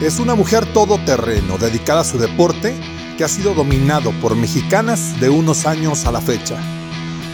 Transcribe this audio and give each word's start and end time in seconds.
Es 0.00 0.18
una 0.18 0.34
mujer 0.34 0.64
todoterreno, 0.72 1.58
dedicada 1.58 2.00
a 2.00 2.04
su 2.04 2.18
deporte, 2.18 2.74
que 3.18 3.24
ha 3.24 3.28
sido 3.28 3.52
dominado 3.52 4.12
por 4.22 4.34
mexicanas 4.34 5.20
de 5.20 5.28
unos 5.28 5.66
años 5.66 6.06
a 6.06 6.10
la 6.10 6.22
fecha. 6.22 6.56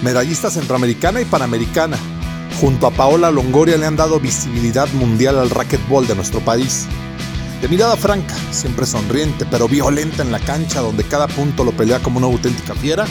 Medallista 0.02 0.50
centroamericana 0.50 1.20
y 1.20 1.26
panamericana. 1.26 1.96
Junto 2.60 2.88
a 2.88 2.90
Paola 2.90 3.30
Longoria 3.30 3.76
le 3.76 3.86
han 3.86 3.94
dado 3.94 4.18
visibilidad 4.18 4.88
mundial 4.94 5.38
al 5.38 5.50
racquetball 5.50 6.08
de 6.08 6.16
nuestro 6.16 6.40
país. 6.40 6.86
De 7.62 7.68
mirada 7.68 7.96
franca, 7.96 8.34
siempre 8.50 8.84
sonriente, 8.84 9.46
pero 9.48 9.69
violenta 9.69 10.24
en 10.24 10.33
la 10.33 10.41
cancha 10.41 10.80
donde 10.80 11.05
cada 11.05 11.28
punto 11.28 11.62
lo 11.62 11.70
pelea 11.70 12.00
como 12.00 12.19
una 12.19 12.27
auténtica 12.27 12.74
fiera, 12.74 13.06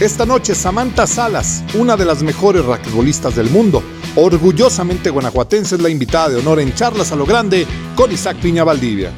esta 0.00 0.24
noche 0.24 0.54
Samantha 0.54 1.06
Salas, 1.06 1.64
una 1.74 1.96
de 1.96 2.04
las 2.06 2.22
mejores 2.22 2.64
raquetbolistas 2.64 3.34
del 3.34 3.50
mundo, 3.50 3.82
orgullosamente 4.16 5.10
guanajuatense, 5.10 5.74
es 5.74 5.82
la 5.82 5.90
invitada 5.90 6.30
de 6.30 6.36
honor 6.36 6.60
en 6.60 6.72
Charlas 6.74 7.12
a 7.12 7.16
lo 7.16 7.26
Grande 7.26 7.66
con 7.94 8.10
Isaac 8.10 8.38
Piña 8.38 8.64
Valdivia. 8.64 9.10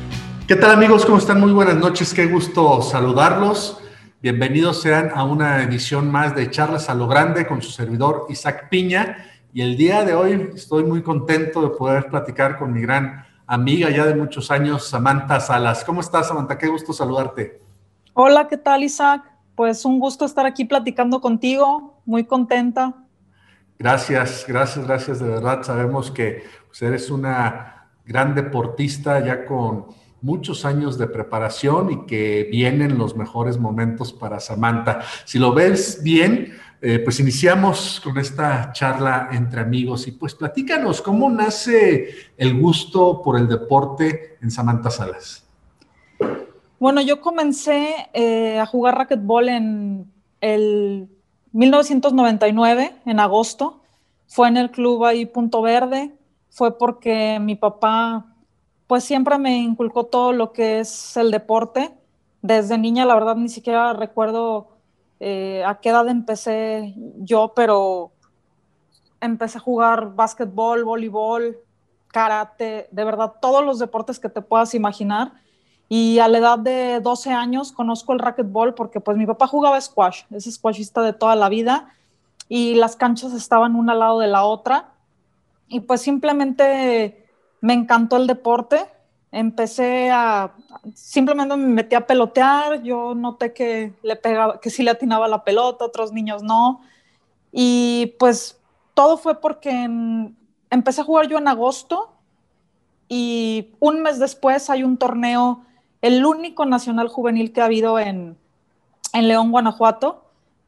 ¿Qué 0.47 0.57
tal 0.57 0.73
amigos? 0.73 1.07
¿Cómo 1.07 1.19
están? 1.19 1.41
Muy 1.41 1.53
buenas 1.53 1.77
noches, 1.77 2.13
qué 2.13 2.27
gusto 2.27 2.83
saludarlos. 2.83 3.79
Bienvenidos 4.21 4.83
sean 4.83 5.13
a 5.15 5.23
una 5.23 5.63
edición 5.63 6.11
más 6.11 6.35
de 6.35 6.51
Charlas 6.51 6.91
a 6.91 6.95
lo 6.95 7.07
Grande 7.07 7.47
con 7.47 7.63
su 7.63 7.71
servidor 7.71 8.27
Isaac 8.29 8.69
Piña. 8.69 9.25
Y 9.53 9.63
el 9.63 9.77
día 9.77 10.05
de 10.05 10.15
hoy 10.15 10.51
estoy 10.55 10.83
muy 10.85 11.03
contento 11.03 11.63
de 11.63 11.69
poder 11.69 12.09
platicar 12.09 12.59
con 12.59 12.73
mi 12.73 12.81
gran 12.81 13.25
amiga 13.47 13.91
ya 13.91 14.05
de 14.05 14.17
muchos 14.17 14.51
años, 14.51 14.89
Samantha 14.89 15.39
Salas. 15.39 15.85
¿Cómo 15.85 16.01
estás, 16.01 16.27
Samantha? 16.27 16.59
Qué 16.59 16.67
gusto 16.67 16.93
saludarte. 16.93 17.63
Hola, 18.15 18.49
¿qué 18.49 18.57
tal, 18.57 18.83
Isaac? 18.83 19.23
Pues 19.55 19.85
un 19.85 20.01
gusto 20.01 20.25
estar 20.25 20.45
aquí 20.45 20.65
platicando 20.65 21.21
contigo, 21.21 22.01
muy 22.05 22.25
contenta. 22.25 22.95
Gracias, 23.79 24.45
gracias, 24.49 24.87
gracias, 24.87 25.21
de 25.21 25.29
verdad. 25.29 25.63
Sabemos 25.63 26.11
que 26.11 26.43
pues, 26.67 26.83
eres 26.83 27.11
una 27.11 27.89
gran 28.05 28.35
deportista 28.35 29.25
ya 29.25 29.45
con 29.45 29.87
muchos 30.21 30.65
años 30.65 30.99
de 30.99 31.07
preparación 31.07 31.93
y 31.93 32.07
que 32.07 32.49
vienen 32.51 32.99
los 32.99 33.17
mejores 33.17 33.57
momentos 33.59 34.13
para 34.13 34.41
Samantha. 34.41 35.01
Si 35.25 35.39
lo 35.39 35.55
ves 35.55 36.03
bien, 36.03 36.55
eh, 36.81 36.99
pues 36.99 37.21
iniciamos 37.21 38.01
con 38.03 38.19
esta 38.19 38.73
charla 38.73 39.29
entre 39.33 39.61
amigos 39.61 40.09
y 40.09 40.13
pues 40.13 40.35
platícanos 40.35 41.03
cómo 41.03 41.31
nace 41.31 42.15
el 42.37 42.61
gusto 42.61 43.23
por 43.23 43.39
el 43.39 43.49
deporte 43.49 44.39
en 44.41 44.51
Samantha 44.51 44.91
Salas. 44.91 45.45
Bueno, 46.81 47.01
yo 47.01 47.21
comencé 47.21 48.09
eh, 48.13 48.59
a 48.59 48.67
jugar 48.67 48.97
racquetball 48.97 49.49
en 49.49 50.13
el 50.41 51.09
1999, 51.53 52.95
en 53.07 53.21
agosto. 53.21 53.81
Fue 54.27 54.49
en 54.49 54.57
el 54.57 54.71
club 54.71 55.05
ahí 55.05 55.27
Punto 55.27 55.63
Verde. 55.63 56.15
Fue 56.51 56.77
porque 56.77 57.39
mi 57.41 57.55
papá, 57.55 58.27
pues 58.87 59.05
siempre 59.05 59.39
me 59.39 59.57
inculcó 59.59 60.05
todo 60.05 60.33
lo 60.33 60.53
que 60.53 60.81
es 60.81 61.17
el 61.17 61.31
deporte. 61.31 61.95
Desde 62.43 62.79
niña, 62.79 63.05
la 63.05 63.15
verdad, 63.15 63.37
ni 63.37 63.49
siquiera 63.49 63.93
recuerdo 63.93 64.69
eh, 65.21 65.65
a 65.67 65.81
qué 65.81 65.89
edad 65.89 66.09
empecé 66.09 66.95
yo, 67.19 67.53
pero 67.55 68.13
empecé 69.21 69.59
a 69.59 69.61
jugar 69.61 70.15
básquetbol, 70.15 70.85
voleibol, 70.85 71.59
karate, 72.09 72.89
de 72.91 73.05
verdad, 73.05 73.35
todos 73.41 73.65
los 73.65 73.79
deportes 73.79 74.19
que 74.19 74.29
te 74.29 74.41
puedas 74.41 74.75
imaginar 74.75 75.33
y 75.89 76.19
a 76.19 76.29
la 76.29 76.39
edad 76.39 76.59
de 76.59 77.01
12 77.01 77.33
años 77.33 77.73
conozco 77.73 78.13
el 78.13 78.19
racquetball 78.19 78.75
porque 78.75 79.01
pues 79.01 79.17
mi 79.17 79.27
papá 79.27 79.47
jugaba 79.47 79.81
squash, 79.81 80.25
es 80.31 80.45
squashista 80.45 81.03
de 81.03 81.15
toda 81.15 81.35
la 81.35 81.49
vida 81.49 81.95
y 82.49 82.75
las 82.75 82.97
canchas 82.97 83.33
estaban 83.33 83.75
una 83.75 83.93
al 83.93 84.01
lado 84.01 84.21
de 84.21 84.27
la 84.27 84.45
otra. 84.45 84.93
Y 85.69 85.81
pues 85.81 86.01
simplemente 86.01 87.27
me 87.61 87.75
encantó 87.75 88.17
el 88.17 88.27
deporte, 88.27 88.87
empecé 89.31 90.11
a, 90.11 90.53
simplemente 90.95 91.57
me 91.57 91.69
metí 91.69 91.95
a 91.95 92.07
pelotear, 92.07 92.83
yo 92.83 93.15
noté 93.15 93.53
que 93.53 93.95
le 94.03 94.17
pegaba, 94.17 94.61
que 94.61 94.71
sí 94.71 94.83
le 94.83 94.91
atinaba 94.91 95.29
la 95.29 95.45
pelota, 95.45 95.85
otros 95.85 96.13
niños 96.13 96.43
no. 96.43 96.81
Y 97.53 98.15
pues 98.19 98.59
todo 98.95 99.17
fue 99.17 99.41
porque 99.41 99.89
empecé 100.71 101.01
a 101.01 101.05
jugar 101.05 101.29
yo 101.29 101.39
en 101.39 101.49
agosto 101.49 102.13
y 103.09 103.75
un 103.81 104.03
mes 104.03 104.19
después 104.19 104.69
hay 104.71 104.83
un 104.83 104.97
torneo 104.99 105.65
el 106.03 106.25
único 106.25 106.65
nacional 106.65 107.09
juvenil 107.09 107.53
que 107.53 107.61
ha 107.61 107.67
habido 107.67 107.99
en, 107.99 108.37
León, 109.15 109.51
Guanajuato. 109.51 110.25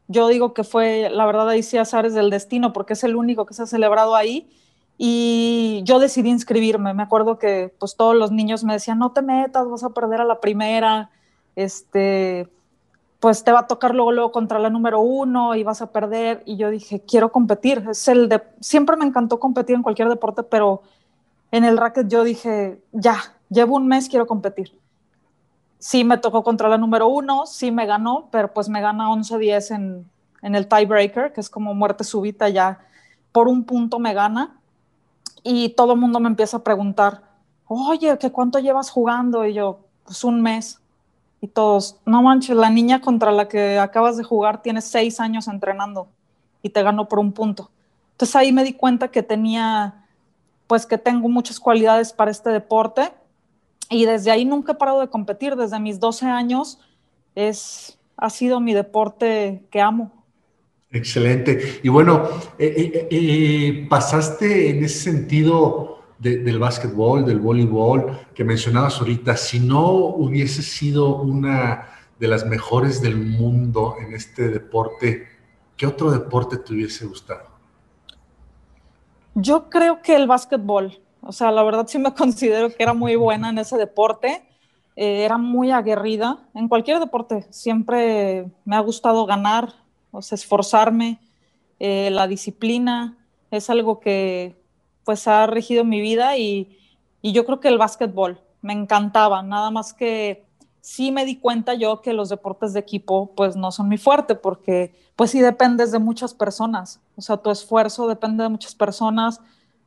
Yo 0.07 0.27
digo 0.27 0.53
que 0.53 0.63
fue, 0.63 1.09
la 1.09 1.25
verdad, 1.25 1.47
ahí 1.49 1.63
sí 1.63 1.77
azares 1.77 2.13
del 2.13 2.29
destino, 2.29 2.73
porque 2.73 2.93
es 2.93 3.03
el 3.03 3.15
único 3.15 3.45
que 3.45 3.53
se 3.53 3.63
ha 3.63 3.65
celebrado 3.65 4.15
ahí. 4.15 4.49
Y 4.97 5.81
yo 5.85 5.99
decidí 5.99 6.29
inscribirme. 6.29 6.93
Me 6.93 7.03
acuerdo 7.03 7.39
que 7.39 7.73
pues 7.79 7.95
todos 7.95 8.15
los 8.15 8.31
niños 8.31 8.63
me 8.63 8.73
decían, 8.73 8.99
no 8.99 9.11
te 9.13 9.21
metas, 9.21 9.69
vas 9.69 9.83
a 9.83 9.91
perder 9.91 10.21
a 10.21 10.25
la 10.25 10.41
primera, 10.41 11.09
este, 11.55 12.49
pues 13.19 13.43
te 13.43 13.51
va 13.51 13.61
a 13.61 13.67
tocar 13.67 13.95
luego, 13.95 14.11
luego 14.11 14.31
contra 14.31 14.59
la 14.59 14.69
número 14.69 14.99
uno 14.99 15.55
y 15.55 15.63
vas 15.63 15.81
a 15.81 15.91
perder. 15.91 16.43
Y 16.45 16.57
yo 16.57 16.69
dije, 16.69 17.01
quiero 17.01 17.31
competir. 17.31 17.85
Es 17.89 18.07
el 18.09 18.29
siempre 18.59 18.97
me 18.97 19.05
encantó 19.05 19.39
competir 19.39 19.75
en 19.75 19.83
cualquier 19.83 20.09
deporte, 20.09 20.43
pero 20.43 20.81
en 21.51 21.63
el 21.63 21.77
racket 21.77 22.09
yo 22.09 22.23
dije, 22.25 22.81
ya, 22.91 23.17
llevo 23.49 23.77
un 23.77 23.87
mes, 23.87 24.09
quiero 24.09 24.27
competir 24.27 24.80
sí 25.81 26.03
me 26.03 26.19
tocó 26.19 26.43
contra 26.43 26.69
la 26.69 26.77
número 26.77 27.07
uno, 27.07 27.47
sí 27.47 27.71
me 27.71 27.87
ganó, 27.87 28.29
pero 28.31 28.53
pues 28.53 28.69
me 28.69 28.81
gana 28.81 29.09
11-10 29.09 29.75
en, 29.75 30.09
en 30.43 30.55
el 30.55 30.67
tiebreaker, 30.67 31.33
que 31.33 31.41
es 31.41 31.49
como 31.49 31.73
muerte 31.73 32.03
súbita, 32.03 32.49
ya 32.49 32.85
por 33.31 33.47
un 33.47 33.63
punto 33.63 33.97
me 33.97 34.13
gana. 34.13 34.59
Y 35.43 35.69
todo 35.69 35.93
el 35.93 35.99
mundo 35.99 36.19
me 36.19 36.29
empieza 36.29 36.57
a 36.57 36.63
preguntar, 36.63 37.23
oye, 37.65 38.15
¿qué 38.19 38.31
cuánto 38.31 38.59
llevas 38.59 38.91
jugando? 38.91 39.43
Y 39.43 39.55
yo, 39.55 39.79
pues 40.05 40.23
un 40.23 40.43
mes. 40.43 40.79
Y 41.41 41.47
todos, 41.47 41.99
no 42.05 42.21
manches, 42.21 42.55
la 42.55 42.69
niña 42.69 43.01
contra 43.01 43.31
la 43.31 43.47
que 43.47 43.79
acabas 43.79 44.17
de 44.17 44.23
jugar 44.23 44.61
tiene 44.61 44.81
seis 44.81 45.19
años 45.19 45.47
entrenando 45.47 46.09
y 46.61 46.69
te 46.69 46.83
ganó 46.83 47.07
por 47.07 47.17
un 47.17 47.31
punto. 47.31 47.71
Entonces 48.11 48.35
ahí 48.35 48.51
me 48.51 48.63
di 48.63 48.73
cuenta 48.73 49.07
que 49.07 49.23
tenía, 49.23 50.05
pues 50.67 50.85
que 50.85 50.99
tengo 50.99 51.27
muchas 51.27 51.59
cualidades 51.59 52.13
para 52.13 52.29
este 52.29 52.51
deporte 52.51 53.11
y 53.91 54.05
desde 54.05 54.31
ahí 54.31 54.45
nunca 54.45 54.71
he 54.71 54.75
parado 54.75 55.01
de 55.01 55.09
competir. 55.09 55.55
Desde 55.55 55.79
mis 55.79 55.99
12 55.99 56.25
años 56.25 56.79
es, 57.35 57.99
ha 58.17 58.29
sido 58.29 58.59
mi 58.59 58.73
deporte 58.73 59.63
que 59.69 59.81
amo. 59.81 60.11
Excelente. 60.89 61.79
Y 61.83 61.89
bueno, 61.89 62.27
eh, 62.57 62.73
eh, 62.77 63.07
eh, 63.11 63.87
pasaste 63.89 64.69
en 64.69 64.83
ese 64.83 65.11
sentido 65.11 65.99
del 66.19 66.59
básquetbol, 66.59 67.25
del 67.25 67.39
voleibol 67.39 68.19
que 68.33 68.43
mencionabas 68.43 68.99
ahorita. 68.99 69.35
Si 69.35 69.59
no 69.59 69.89
hubiese 69.89 70.61
sido 70.61 71.15
una 71.15 71.87
de 72.19 72.27
las 72.27 72.45
mejores 72.45 73.01
del 73.01 73.17
mundo 73.17 73.95
en 73.99 74.13
este 74.13 74.49
deporte, 74.49 75.27
¿qué 75.75 75.87
otro 75.87 76.11
deporte 76.11 76.57
te 76.57 76.73
hubiese 76.73 77.07
gustado? 77.07 77.49
Yo 79.33 79.69
creo 79.69 80.01
que 80.01 80.15
el 80.15 80.27
básquetbol. 80.27 81.01
O 81.21 81.31
sea, 81.31 81.51
la 81.51 81.63
verdad 81.63 81.87
sí 81.87 81.97
me 81.99 82.13
considero 82.15 82.69
que 82.69 82.83
era 82.83 82.93
muy 82.93 83.15
buena 83.15 83.49
en 83.49 83.57
ese 83.57 83.77
deporte. 83.77 84.47
Eh, 84.95 85.23
era 85.23 85.37
muy 85.37 85.71
aguerrida. 85.71 86.39
En 86.53 86.67
cualquier 86.67 86.99
deporte 86.99 87.45
siempre 87.49 88.51
me 88.65 88.75
ha 88.75 88.79
gustado 88.79 89.25
ganar, 89.25 89.73
o 90.11 90.21
sea, 90.21 90.35
esforzarme. 90.35 91.19
Eh, 91.79 92.09
la 92.11 92.27
disciplina 92.27 93.17
es 93.49 93.69
algo 93.69 93.99
que 93.99 94.61
pues 95.03 95.27
ha 95.27 95.47
regido 95.47 95.83
mi 95.83 95.99
vida 95.99 96.37
y, 96.37 96.77
y 97.21 97.33
yo 97.33 97.45
creo 97.45 97.59
que 97.59 97.67
el 97.67 97.77
básquetbol 97.77 98.39
me 98.61 98.73
encantaba, 98.73 99.41
nada 99.41 99.71
más 99.71 99.93
que 99.93 100.45
sí 100.81 101.11
me 101.11 101.25
di 101.25 101.37
cuenta 101.37 101.73
yo 101.73 102.01
que 102.01 102.13
los 102.13 102.29
deportes 102.29 102.73
de 102.73 102.79
equipo 102.79 103.33
pues 103.35 103.55
no 103.55 103.71
son 103.71 103.87
muy 103.87 103.97
fuerte 103.97 104.35
porque 104.35 104.93
pues 105.15 105.31
sí 105.31 105.41
dependes 105.41 105.91
de 105.91 105.99
muchas 105.99 106.33
personas, 106.33 107.01
o 107.15 107.21
sea, 107.21 107.37
tu 107.37 107.49
esfuerzo 107.49 108.07
depende 108.07 108.43
de 108.43 108.49
muchas 108.49 108.75
personas, 108.75 109.41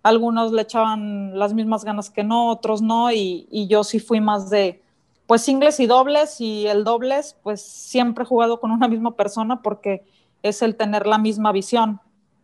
algunos 0.05 0.53
le 0.53 0.63
echaban 0.63 1.37
las 1.37 1.55
mismas 1.55 1.83
ganas 1.83 2.11
que 2.11 2.23
no, 2.23 2.51
otros 2.51 2.83
no, 2.83 3.11
y, 3.11 3.67
yo 3.69 3.83
sí 3.83 3.99
fui 3.99 4.21
más 4.21 4.51
de, 4.51 4.83
pues 5.27 5.41
singles 5.41 5.81
y 5.81 5.87
dobles, 5.87 6.41
y 6.43 6.67
el 6.67 6.85
dobles, 6.85 7.37
pues 7.43 7.63
siempre 7.63 8.23
he 8.23 8.27
jugado 8.27 8.61
con 8.61 8.71
una 8.71 8.87
misma 8.87 9.17
persona 9.17 9.63
porque 9.63 10.05
es 10.43 10.61
el 10.61 10.77
tener 10.77 11.07
la 11.07 11.17
misma 11.17 11.53
visión. 11.53 12.01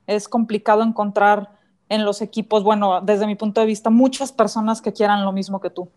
Es 0.06 0.26
complicado 0.26 0.82
encontrar 0.82 1.50
en 1.90 2.06
los 2.06 2.22
equipos, 2.22 2.64
bueno, 2.64 3.02
desde 3.02 3.26
mi 3.26 3.34
punto 3.34 3.60
de 3.60 3.66
vista, 3.66 3.90
muchas 3.90 4.32
personas 4.32 4.80
que 4.80 4.94
quieran 4.94 5.22
lo 5.22 5.32
mismo 5.32 5.60
que 5.60 5.68
tú. 5.68 5.90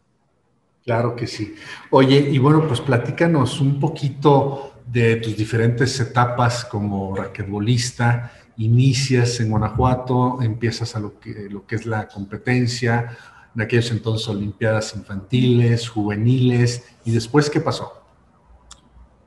Claro 0.83 1.15
que 1.15 1.27
sí. 1.27 1.55
Oye, 1.91 2.19
y 2.29 2.39
bueno, 2.39 2.67
pues 2.67 2.81
platícanos 2.81 3.61
un 3.61 3.79
poquito 3.79 4.73
de 4.85 5.15
tus 5.15 5.37
diferentes 5.37 5.97
etapas 6.01 6.65
como 6.65 7.15
raquetbolista 7.15 8.33
inicias 8.57 9.39
en 9.39 9.49
Guanajuato, 9.49 10.41
empiezas 10.41 10.95
a 10.95 10.99
lo 10.99 11.19
que, 11.19 11.49
es 11.69 11.85
la 11.85 12.07
competencia, 12.07 13.17
en 13.55 13.61
aquellos 13.61 13.91
entonces 13.91 14.27
Olimpiadas 14.27 14.95
infantiles, 14.95 15.89
juveniles, 15.89 16.83
y 17.05 17.11
después, 17.11 17.49
¿qué 17.49 17.59
pasó? 17.59 17.91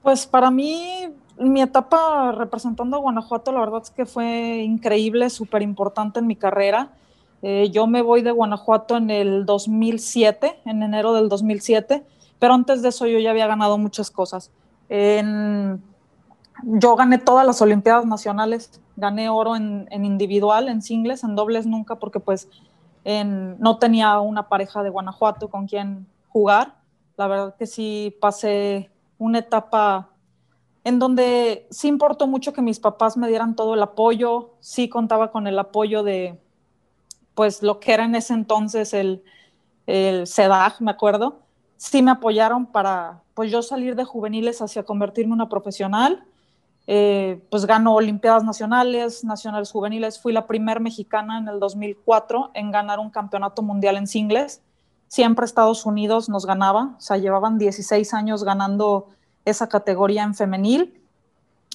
Pues 0.02 0.26
para 0.26 0.50
mí, 0.50 1.08
mi 1.38 1.60
etapa 1.60 2.32
representando 2.32 2.96
a 2.96 3.00
Guanajuato, 3.00 3.52
la 3.52 3.60
verdad 3.60 3.82
es 3.82 3.90
que 3.90 4.06
fue 4.06 4.62
increíble, 4.62 5.30
súper 5.30 5.62
importante 5.62 6.20
en 6.20 6.26
mi 6.26 6.36
carrera. 6.36 6.92
Eh, 7.42 7.70
yo 7.72 7.86
me 7.86 8.02
voy 8.02 8.22
de 8.22 8.30
Guanajuato 8.30 8.96
en 8.96 9.10
el 9.10 9.44
2007, 9.44 10.60
en 10.64 10.82
enero 10.82 11.12
del 11.12 11.28
2007, 11.28 12.04
pero 12.38 12.54
antes 12.54 12.82
de 12.82 12.88
eso 12.88 13.06
yo 13.06 13.18
ya 13.18 13.30
había 13.30 13.46
ganado 13.46 13.78
muchas 13.78 14.10
cosas. 14.10 14.50
yo 14.88 15.78
gané 16.96 17.18
todas 17.18 17.46
las 17.46 17.60
Olimpiadas 17.60 18.06
Nacionales, 18.06 18.80
gané 18.96 19.28
oro 19.28 19.56
en, 19.56 19.88
individual, 19.90 20.68
en 20.68 20.82
singles, 20.82 21.24
en 21.24 21.36
dobles 21.36 21.66
nunca, 21.66 21.96
porque 21.96 22.20
pues 22.20 22.48
no 23.04 23.78
tenía 23.78 24.18
una 24.18 24.48
pareja 24.48 24.82
de 24.82 24.90
Guanajuato 24.90 25.48
con 25.48 25.68
quien 25.68 26.06
jugar. 26.28 26.74
La 27.16 27.28
verdad 27.28 27.54
que 27.56 27.66
sí 27.66 28.16
pasé 28.20 28.90
una 29.18 29.38
etapa 29.38 30.10
en 30.86 30.98
donde 30.98 31.66
sí 31.70 31.88
importó 31.88 32.26
mucho 32.26 32.52
que 32.52 32.62
mis 32.62 32.78
papás 32.78 33.16
me 33.16 33.26
dieran 33.26 33.56
todo 33.56 33.74
el 33.74 33.82
apoyo, 33.82 34.54
sí 34.60 34.88
contaba 34.88 35.32
con 35.32 35.48
el 35.48 35.58
apoyo 35.58 36.04
de, 36.04 36.38
pues, 37.34 37.60
lo 37.60 37.80
que 37.80 37.92
era 37.92 38.04
en 38.04 38.14
ese 38.14 38.34
entonces 38.34 38.94
el, 38.94 39.24
el 39.88 40.28
CEDAG, 40.28 40.80
me 40.80 40.92
acuerdo, 40.92 41.40
sí 41.76 42.02
me 42.02 42.12
apoyaron 42.12 42.66
para, 42.66 43.22
pues, 43.34 43.50
yo 43.50 43.62
salir 43.62 43.96
de 43.96 44.04
juveniles 44.04 44.62
hacia 44.62 44.84
convertirme 44.84 45.30
en 45.30 45.40
una 45.40 45.48
profesional, 45.48 46.24
eh, 46.86 47.42
pues 47.50 47.66
ganó 47.66 47.94
Olimpiadas 47.94 48.44
Nacionales, 48.44 49.24
Nacionales 49.24 49.72
Juveniles, 49.72 50.20
fui 50.20 50.32
la 50.32 50.46
primera 50.46 50.80
mexicana 50.80 51.38
en 51.38 51.48
el 51.48 51.58
2004 51.58 52.52
en 52.54 52.70
ganar 52.70 53.00
un 53.00 53.10
campeonato 53.10 53.62
mundial 53.62 53.96
en 53.96 54.06
singles, 54.06 54.62
siempre 55.08 55.44
Estados 55.44 55.86
Unidos 55.86 56.28
nos 56.28 56.46
ganaba, 56.46 56.94
o 56.96 57.00
sea, 57.00 57.16
llevaban 57.16 57.58
16 57.58 58.14
años 58.14 58.44
ganando 58.44 59.08
esa 59.46 59.68
categoría 59.68 60.22
en 60.24 60.34
femenil. 60.34 61.00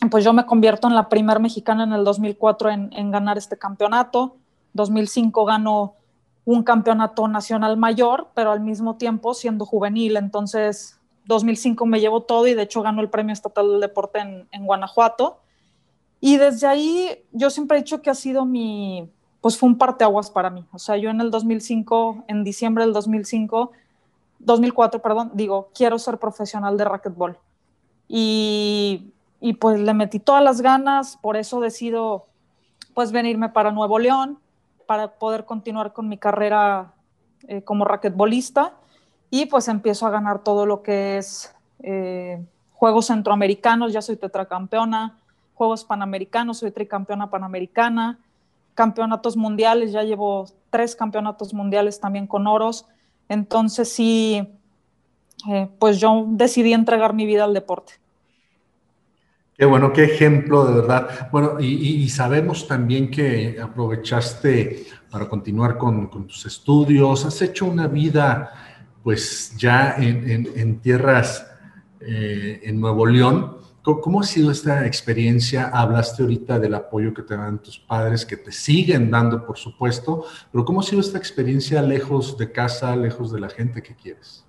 Pues 0.09 0.23
yo 0.23 0.33
me 0.33 0.45
convierto 0.45 0.87
en 0.87 0.95
la 0.95 1.09
primera 1.09 1.39
mexicana 1.39 1.83
en 1.83 1.93
el 1.93 2.03
2004 2.03 2.69
en, 2.69 3.11
ganar 3.11 3.37
este 3.37 3.57
campeonato. 3.57 4.37
2005 4.73 5.45
gano 5.45 5.95
un 6.43 6.63
campeonato 6.63 7.27
nacional 7.27 7.77
mayor, 7.77 8.29
pero 8.33 8.51
al 8.51 8.61
mismo 8.61 8.97
tiempo 8.97 9.33
siendo 9.33 9.65
juvenil. 9.65 10.17
Entonces, 10.17 10.99
2005 11.31 11.85
me 11.85 11.99
llevo 11.99 12.23
todo 12.23 12.47
y 12.47 12.53
de 12.53 12.63
hecho 12.63 12.81
gano 12.81 13.01
el 13.01 13.09
Premio 13.09 13.33
Estatal 13.33 13.67
del 13.69 13.81
Deporte 13.81 14.19
en, 14.19 14.47
en, 14.51 14.65
Guanajuato. 14.65 15.39
Y 16.19 16.37
desde 16.37 16.67
ahí 16.67 17.23
yo 17.31 17.49
siempre 17.49 17.77
he 17.77 17.81
dicho 17.81 18.01
que 18.01 18.09
ha 18.09 18.15
sido 18.15 18.45
mi, 18.45 19.09
pues 19.41 19.57
fue 19.57 19.67
un 19.69 19.77
parteaguas 19.77 20.29
para 20.29 20.49
mí. 20.49 20.65
O 20.71 20.79
sea, 20.79 20.97
yo 20.97 21.09
en 21.09 21.19
el 21.19 21.31
2005, 21.31 22.25
en 22.27 22.43
diciembre 22.43 22.85
del 22.85 22.93
2005, 22.93 23.71
2004, 24.39 25.01
perdón, 25.01 25.31
digo, 25.33 25.69
quiero 25.73 25.97
ser 25.99 26.17
profesional 26.17 26.77
de 26.77 26.85
racquetball 26.85 27.37
y, 28.13 29.13
pues 29.59 29.79
le 29.79 29.93
metí 29.93 30.19
todas 30.19 30.43
las 30.43 30.61
ganas, 30.61 31.17
por 31.17 31.37
eso 31.37 31.61
decido 31.61 32.27
pues 32.93 33.13
venirme 33.13 33.47
para 33.49 33.71
Nuevo 33.71 33.99
León 33.99 34.37
para 34.85 35.13
poder 35.13 35.45
continuar 35.45 35.93
con 35.93 36.09
mi 36.09 36.17
carrera 36.17 36.93
eh, 37.47 37.63
como 37.63 37.85
raquetbolista 37.85 38.73
y 39.31 39.47
pues 39.47 39.67
empiezo 39.69 40.05
a 40.05 40.11
ganar 40.11 40.43
todo 40.43 40.67
lo 40.67 40.83
que 40.83 41.17
es 41.17 41.55
eh, 41.81 42.39
Juegos 42.73 43.07
Centroamericanos, 43.07 43.93
ya 43.93 44.01
soy 44.01 44.17
tetracampeona, 44.17 45.17
Juegos 45.55 45.85
Panamericanos, 45.85 46.59
soy 46.59 46.71
tricampeona 46.71 47.29
panamericana, 47.29 48.19
campeonatos 48.75 49.37
mundiales, 49.37 49.93
ya 49.93 50.03
llevo 50.03 50.47
tres 50.69 50.95
campeonatos 50.95 51.53
mundiales 51.53 51.99
también 51.99 52.27
con 52.27 52.45
oros, 52.45 52.85
entonces 53.29 53.91
sí, 53.91 54.47
eh, 55.49 55.69
pues 55.79 55.99
yo 55.99 56.25
decidí 56.27 56.73
entregar 56.73 57.13
mi 57.13 57.25
vida 57.25 57.45
al 57.45 57.53
deporte. 57.53 57.93
Qué 59.57 59.65
bueno, 59.65 59.93
qué 59.93 60.05
ejemplo 60.05 60.65
de 60.65 60.73
verdad. 60.73 61.29
Bueno, 61.31 61.59
y, 61.59 62.09
sabemos 62.09 62.67
también 62.67 63.11
que 63.11 63.59
aprovechaste 63.61 64.87
para 65.11 65.29
continuar 65.29 65.77
con, 65.77 66.09
tus 66.09 66.47
estudios, 66.47 67.25
has 67.25 67.41
hecho 67.43 67.65
una 67.65 67.87
vida 67.87 68.70
pues 69.03 69.55
ya 69.57 69.95
en, 69.97 70.79
tierras 70.79 71.45
eh, 71.99 72.61
en 72.63 72.79
Nuevo 72.79 73.05
León. 73.05 73.57
¿Cómo, 73.83 74.21
ha 74.21 74.23
sido 74.23 74.51
esta 74.51 74.85
experiencia? 74.85 75.71
Hablaste 75.73 76.21
ahorita 76.21 76.59
del 76.59 76.75
apoyo 76.75 77.15
que 77.15 77.23
te 77.23 77.35
dan 77.35 77.57
tus 77.63 77.79
padres, 77.79 78.25
que 78.27 78.37
te 78.37 78.51
siguen 78.51 79.09
dando, 79.09 79.43
por 79.43 79.57
supuesto, 79.57 80.25
pero 80.51 80.63
¿cómo 80.63 80.81
ha 80.81 80.83
sido 80.83 81.01
esta 81.01 81.17
experiencia 81.17 81.81
lejos 81.81 82.37
de 82.37 82.51
casa, 82.51 82.95
lejos 82.95 83.31
de 83.31 83.39
la 83.39 83.49
gente 83.49 83.81
que 83.81 83.95
quieres? 83.95 84.45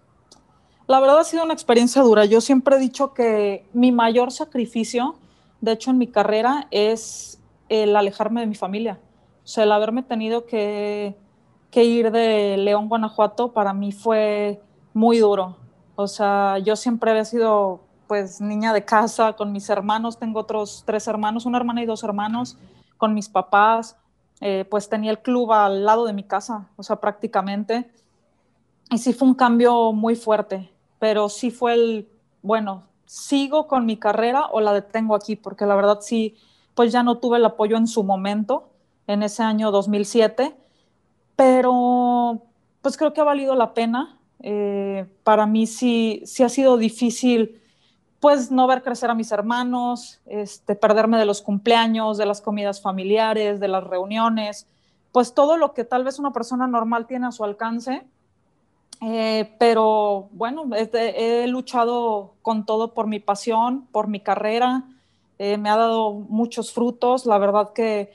La 0.86 1.00
verdad 1.00 1.20
ha 1.20 1.24
sido 1.24 1.44
una 1.44 1.54
experiencia 1.54 2.02
dura. 2.02 2.26
Yo 2.26 2.42
siempre 2.42 2.76
he 2.76 2.78
dicho 2.78 3.14
que 3.14 3.64
mi 3.72 3.90
mayor 3.90 4.32
sacrificio, 4.32 5.16
de 5.62 5.72
hecho 5.72 5.90
en 5.90 5.96
mi 5.96 6.08
carrera, 6.08 6.68
es 6.70 7.40
el 7.70 7.96
alejarme 7.96 8.42
de 8.42 8.48
mi 8.48 8.54
familia. 8.54 9.00
O 9.44 9.48
sea, 9.48 9.64
el 9.64 9.72
haberme 9.72 10.02
tenido 10.02 10.44
que, 10.44 11.16
ir 11.76 12.10
de 12.10 12.56
León, 12.56 12.88
Guanajuato, 12.88 13.52
para 13.52 13.72
mí 13.72 13.92
fue 13.92 14.60
muy 14.92 15.18
duro. 15.18 15.56
O 15.96 16.06
sea, 16.06 16.58
yo 16.58 16.76
siempre 16.76 17.10
había 17.10 17.24
sido 17.24 17.80
pues 18.06 18.40
niña 18.40 18.72
de 18.72 18.84
casa 18.84 19.32
con 19.32 19.52
mis 19.52 19.70
hermanos, 19.70 20.18
tengo 20.18 20.40
otros 20.40 20.82
tres 20.84 21.06
hermanos, 21.08 21.46
una 21.46 21.58
hermana 21.58 21.82
y 21.82 21.86
dos 21.86 22.04
hermanos, 22.04 22.58
con 22.98 23.14
mis 23.14 23.28
papás, 23.28 23.96
eh, 24.40 24.66
pues 24.70 24.88
tenía 24.88 25.10
el 25.10 25.20
club 25.20 25.52
al 25.52 25.84
lado 25.84 26.04
de 26.04 26.12
mi 26.12 26.24
casa, 26.24 26.68
o 26.76 26.82
sea, 26.82 26.96
prácticamente. 26.96 27.90
Y 28.90 28.98
sí 28.98 29.14
fue 29.14 29.28
un 29.28 29.34
cambio 29.34 29.92
muy 29.92 30.14
fuerte 30.14 30.72
pero 31.02 31.28
sí 31.28 31.50
fue 31.50 31.74
el, 31.74 32.08
bueno, 32.42 32.84
sigo 33.06 33.66
con 33.66 33.86
mi 33.86 33.96
carrera 33.96 34.46
o 34.52 34.60
la 34.60 34.72
detengo 34.72 35.16
aquí, 35.16 35.34
porque 35.34 35.66
la 35.66 35.74
verdad 35.74 35.98
sí, 36.00 36.36
pues 36.76 36.92
ya 36.92 37.02
no 37.02 37.18
tuve 37.18 37.38
el 37.38 37.44
apoyo 37.44 37.76
en 37.76 37.88
su 37.88 38.04
momento, 38.04 38.68
en 39.08 39.24
ese 39.24 39.42
año 39.42 39.72
2007, 39.72 40.54
pero 40.54 40.61
pues 42.82 42.96
creo 42.96 43.12
que 43.12 43.20
ha 43.20 43.24
valido 43.24 43.54
la 43.54 43.72
pena. 43.72 44.18
Eh, 44.40 45.06
para 45.24 45.46
mí 45.46 45.66
sí, 45.66 46.22
sí 46.26 46.42
ha 46.42 46.48
sido 46.48 46.76
difícil 46.76 47.62
pues 48.20 48.52
no 48.52 48.68
ver 48.68 48.82
crecer 48.84 49.10
a 49.10 49.14
mis 49.16 49.32
hermanos, 49.32 50.20
este, 50.26 50.76
perderme 50.76 51.18
de 51.18 51.24
los 51.24 51.42
cumpleaños, 51.42 52.18
de 52.18 52.26
las 52.26 52.40
comidas 52.40 52.80
familiares, 52.80 53.58
de 53.58 53.66
las 53.66 53.82
reuniones, 53.82 54.68
pues 55.10 55.34
todo 55.34 55.56
lo 55.56 55.74
que 55.74 55.82
tal 55.82 56.04
vez 56.04 56.20
una 56.20 56.32
persona 56.32 56.68
normal 56.68 57.08
tiene 57.08 57.26
a 57.26 57.32
su 57.32 57.42
alcance, 57.42 58.06
eh, 59.00 59.52
pero 59.58 60.28
bueno, 60.30 60.70
he, 60.72 61.46
luchado 61.48 62.36
con 62.42 62.64
todo 62.64 62.94
por 62.94 63.08
mi 63.08 63.18
pasión, 63.18 63.88
por 63.90 64.06
mi 64.06 64.20
carrera, 64.20 64.84
eh, 65.40 65.58
me 65.58 65.70
ha 65.70 65.76
dado 65.76 66.12
muchos 66.12 66.72
frutos. 66.72 67.26
La 67.26 67.38
verdad 67.38 67.72
que, 67.72 68.12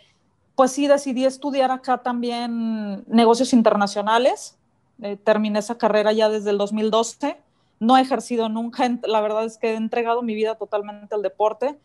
pues 0.56 0.72
sí, 0.72 0.88
decidí 0.88 1.26
estudiar 1.26 1.72
acá 1.72 1.98
también 1.98 3.04
negocios 3.08 3.52
internacionales. 3.52 4.57
Eh, 5.02 5.18
terminé 5.18 5.60
esa 5.60 5.78
carrera 5.78 6.12
ya 6.12 6.30
desde 6.30 6.50
el 6.50 6.58
2012. 6.58 7.38
No 7.80 7.98
he 7.98 8.02
ejercido 8.02 8.50
nunca, 8.50 8.90
la 9.04 9.22
verdad 9.22 9.46
es 9.46 9.58
que 9.58 9.74
he 9.74 9.76
entregado 9.76 10.22
mi 10.24 10.34
vida 10.34 10.56
totalmente 10.56 11.14
al 11.14 11.22
deporte, 11.22 11.78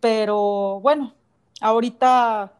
pero 0.00 0.80
bueno, 0.80 1.14
ahorita 1.60 2.52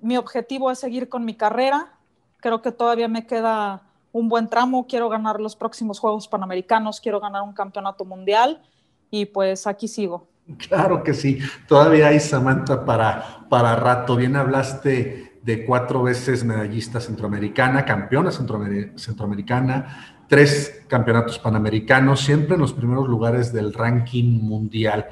mi 0.00 0.16
objetivo 0.16 0.70
es 0.70 0.78
seguir 0.78 1.10
con 1.10 1.26
mi 1.26 1.34
carrera. 1.34 1.92
Creo 2.38 2.62
que 2.62 2.72
todavía 2.72 3.08
me 3.08 3.26
queda 3.26 3.82
un 4.12 4.28
buen 4.30 4.48
tramo, 4.48 4.86
quiero 4.86 5.10
ganar 5.10 5.40
los 5.40 5.56
próximos 5.56 5.98
Juegos 5.98 6.26
Panamericanos, 6.26 7.00
quiero 7.00 7.20
ganar 7.20 7.42
un 7.42 7.52
campeonato 7.52 8.04
mundial 8.04 8.62
y 9.10 9.26
pues 9.26 9.66
aquí 9.66 9.86
sigo. 9.86 10.26
Claro 10.68 11.04
que 11.04 11.14
sí, 11.14 11.38
todavía 11.68 12.08
hay 12.08 12.18
Samantha 12.18 12.84
para, 12.84 13.46
para 13.48 13.76
rato. 13.76 14.16
Bien 14.16 14.36
hablaste 14.36 15.31
de 15.42 15.64
cuatro 15.64 16.02
veces 16.02 16.44
medallista 16.44 17.00
centroamericana, 17.00 17.84
campeona 17.84 18.30
centroamericana, 18.30 20.24
tres 20.28 20.84
campeonatos 20.86 21.38
panamericanos, 21.38 22.20
siempre 22.20 22.54
en 22.54 22.60
los 22.60 22.72
primeros 22.72 23.08
lugares 23.08 23.52
del 23.52 23.72
ranking 23.72 24.40
mundial. 24.40 25.06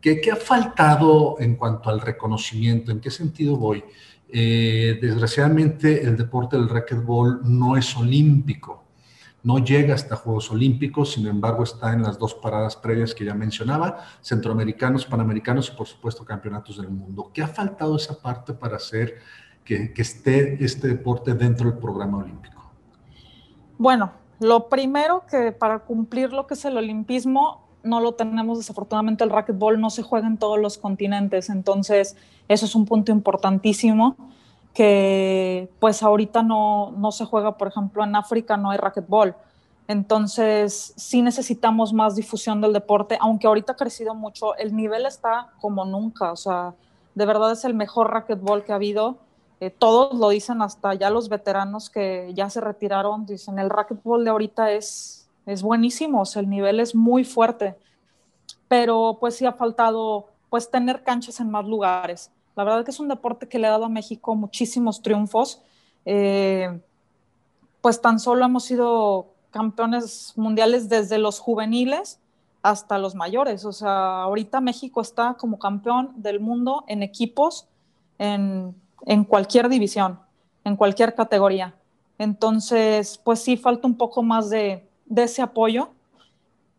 ¿Qué, 0.00 0.20
¿Qué, 0.20 0.30
ha 0.30 0.36
faltado 0.36 1.36
en 1.38 1.56
cuanto 1.56 1.88
al 1.88 2.00
reconocimiento? 2.00 2.92
¿En 2.92 3.00
qué 3.00 3.10
sentido 3.10 3.56
voy? 3.56 3.82
Eh, 4.28 4.98
desgraciadamente 5.00 6.02
el 6.02 6.16
deporte 6.16 6.56
del 6.56 6.68
racquetball 6.68 7.40
no 7.44 7.76
es 7.76 7.96
olímpico, 7.96 8.84
no 9.44 9.60
llega 9.60 9.94
hasta 9.94 10.16
Juegos 10.16 10.50
Olímpicos, 10.50 11.12
sin 11.12 11.28
embargo 11.28 11.62
está 11.62 11.92
en 11.92 12.02
las 12.02 12.18
dos 12.18 12.34
paradas 12.34 12.74
previas 12.74 13.14
que 13.14 13.24
ya 13.24 13.34
mencionaba, 13.34 14.04
centroamericanos, 14.20 15.06
panamericanos 15.06 15.70
y 15.72 15.76
por 15.76 15.86
supuesto 15.86 16.24
campeonatos 16.24 16.78
del 16.78 16.90
mundo. 16.90 17.30
¿Qué 17.32 17.42
ha 17.42 17.46
faltado 17.46 17.94
esa 17.94 18.20
parte 18.20 18.52
para 18.52 18.76
hacer 18.76 19.18
que, 19.66 19.92
que 19.92 20.00
esté 20.00 20.64
este 20.64 20.88
deporte 20.88 21.34
dentro 21.34 21.70
del 21.70 21.78
programa 21.78 22.18
olímpico? 22.18 22.62
Bueno, 23.76 24.12
lo 24.40 24.68
primero 24.70 25.24
que 25.30 25.52
para 25.52 25.80
cumplir 25.80 26.32
lo 26.32 26.46
que 26.46 26.54
es 26.54 26.64
el 26.64 26.78
olimpismo 26.78 27.66
no 27.82 28.00
lo 28.00 28.12
tenemos 28.12 28.58
desafortunadamente 28.58 29.22
el 29.24 29.30
racquetball 29.30 29.80
no 29.80 29.90
se 29.90 30.02
juega 30.02 30.26
en 30.26 30.38
todos 30.38 30.58
los 30.58 30.78
continentes, 30.78 31.50
entonces 31.50 32.16
eso 32.48 32.66
es 32.66 32.74
un 32.74 32.84
punto 32.84 33.12
importantísimo 33.12 34.16
que 34.74 35.70
pues 35.78 36.02
ahorita 36.02 36.42
no, 36.42 36.92
no 36.92 37.12
se 37.12 37.24
juega, 37.24 37.56
por 37.56 37.68
ejemplo, 37.68 38.04
en 38.04 38.14
África 38.14 38.58
no 38.58 38.70
hay 38.70 38.76
racquetball. 38.76 39.34
Entonces, 39.88 40.92
sí 40.96 41.22
necesitamos 41.22 41.92
más 41.92 42.16
difusión 42.16 42.60
del 42.60 42.72
deporte, 42.72 43.16
aunque 43.20 43.46
ahorita 43.46 43.72
ha 43.72 43.76
crecido 43.76 44.14
mucho, 44.14 44.54
el 44.56 44.74
nivel 44.74 45.06
está 45.06 45.48
como 45.60 45.84
nunca, 45.84 46.32
o 46.32 46.36
sea, 46.36 46.74
de 47.14 47.24
verdad 47.24 47.52
es 47.52 47.64
el 47.64 47.72
mejor 47.72 48.10
racquetball 48.10 48.64
que 48.64 48.72
ha 48.72 48.74
habido. 48.74 49.16
Eh, 49.60 49.70
todos 49.70 50.18
lo 50.18 50.28
dicen, 50.28 50.60
hasta 50.60 50.94
ya 50.94 51.08
los 51.08 51.28
veteranos 51.28 51.88
que 51.88 52.30
ya 52.34 52.50
se 52.50 52.60
retiraron, 52.60 53.24
dicen, 53.24 53.58
el 53.58 53.70
racquetball 53.70 54.24
de 54.24 54.30
ahorita 54.30 54.72
es, 54.72 55.28
es 55.46 55.62
buenísimo, 55.62 56.24
el 56.34 56.50
nivel 56.50 56.80
es 56.80 56.94
muy 56.94 57.24
fuerte, 57.24 57.74
pero 58.68 59.16
pues 59.18 59.36
sí 59.36 59.46
ha 59.46 59.52
faltado 59.52 60.26
pues 60.50 60.70
tener 60.70 61.02
canchas 61.02 61.40
en 61.40 61.50
más 61.50 61.64
lugares. 61.64 62.30
La 62.54 62.64
verdad 62.64 62.84
que 62.84 62.90
es 62.90 63.00
un 63.00 63.08
deporte 63.08 63.48
que 63.48 63.58
le 63.58 63.66
ha 63.66 63.70
dado 63.70 63.86
a 63.86 63.90
México 63.90 64.34
muchísimos 64.34 65.02
triunfos. 65.02 65.62
Eh, 66.04 66.80
pues 67.80 68.00
tan 68.00 68.18
solo 68.18 68.44
hemos 68.44 68.64
sido 68.64 69.26
campeones 69.50 70.32
mundiales 70.36 70.88
desde 70.88 71.18
los 71.18 71.38
juveniles 71.38 72.18
hasta 72.62 72.98
los 72.98 73.14
mayores. 73.14 73.64
O 73.64 73.72
sea, 73.72 74.22
ahorita 74.22 74.60
México 74.60 75.00
está 75.00 75.34
como 75.34 75.58
campeón 75.58 76.12
del 76.16 76.40
mundo 76.40 76.84
en 76.88 77.02
equipos, 77.02 77.68
en, 78.18 78.74
cualquier 79.24 79.68
división, 79.68 80.20
en 80.64 80.76
cualquier 80.76 81.14
categoría. 81.14 81.74
Entonces, 82.18 83.18
pues 83.22 83.40
sí, 83.40 83.56
falta 83.56 83.86
un 83.86 83.96
poco 83.96 84.22
más 84.22 84.50
de, 84.50 84.86
ese 85.14 85.42
apoyo, 85.42 85.90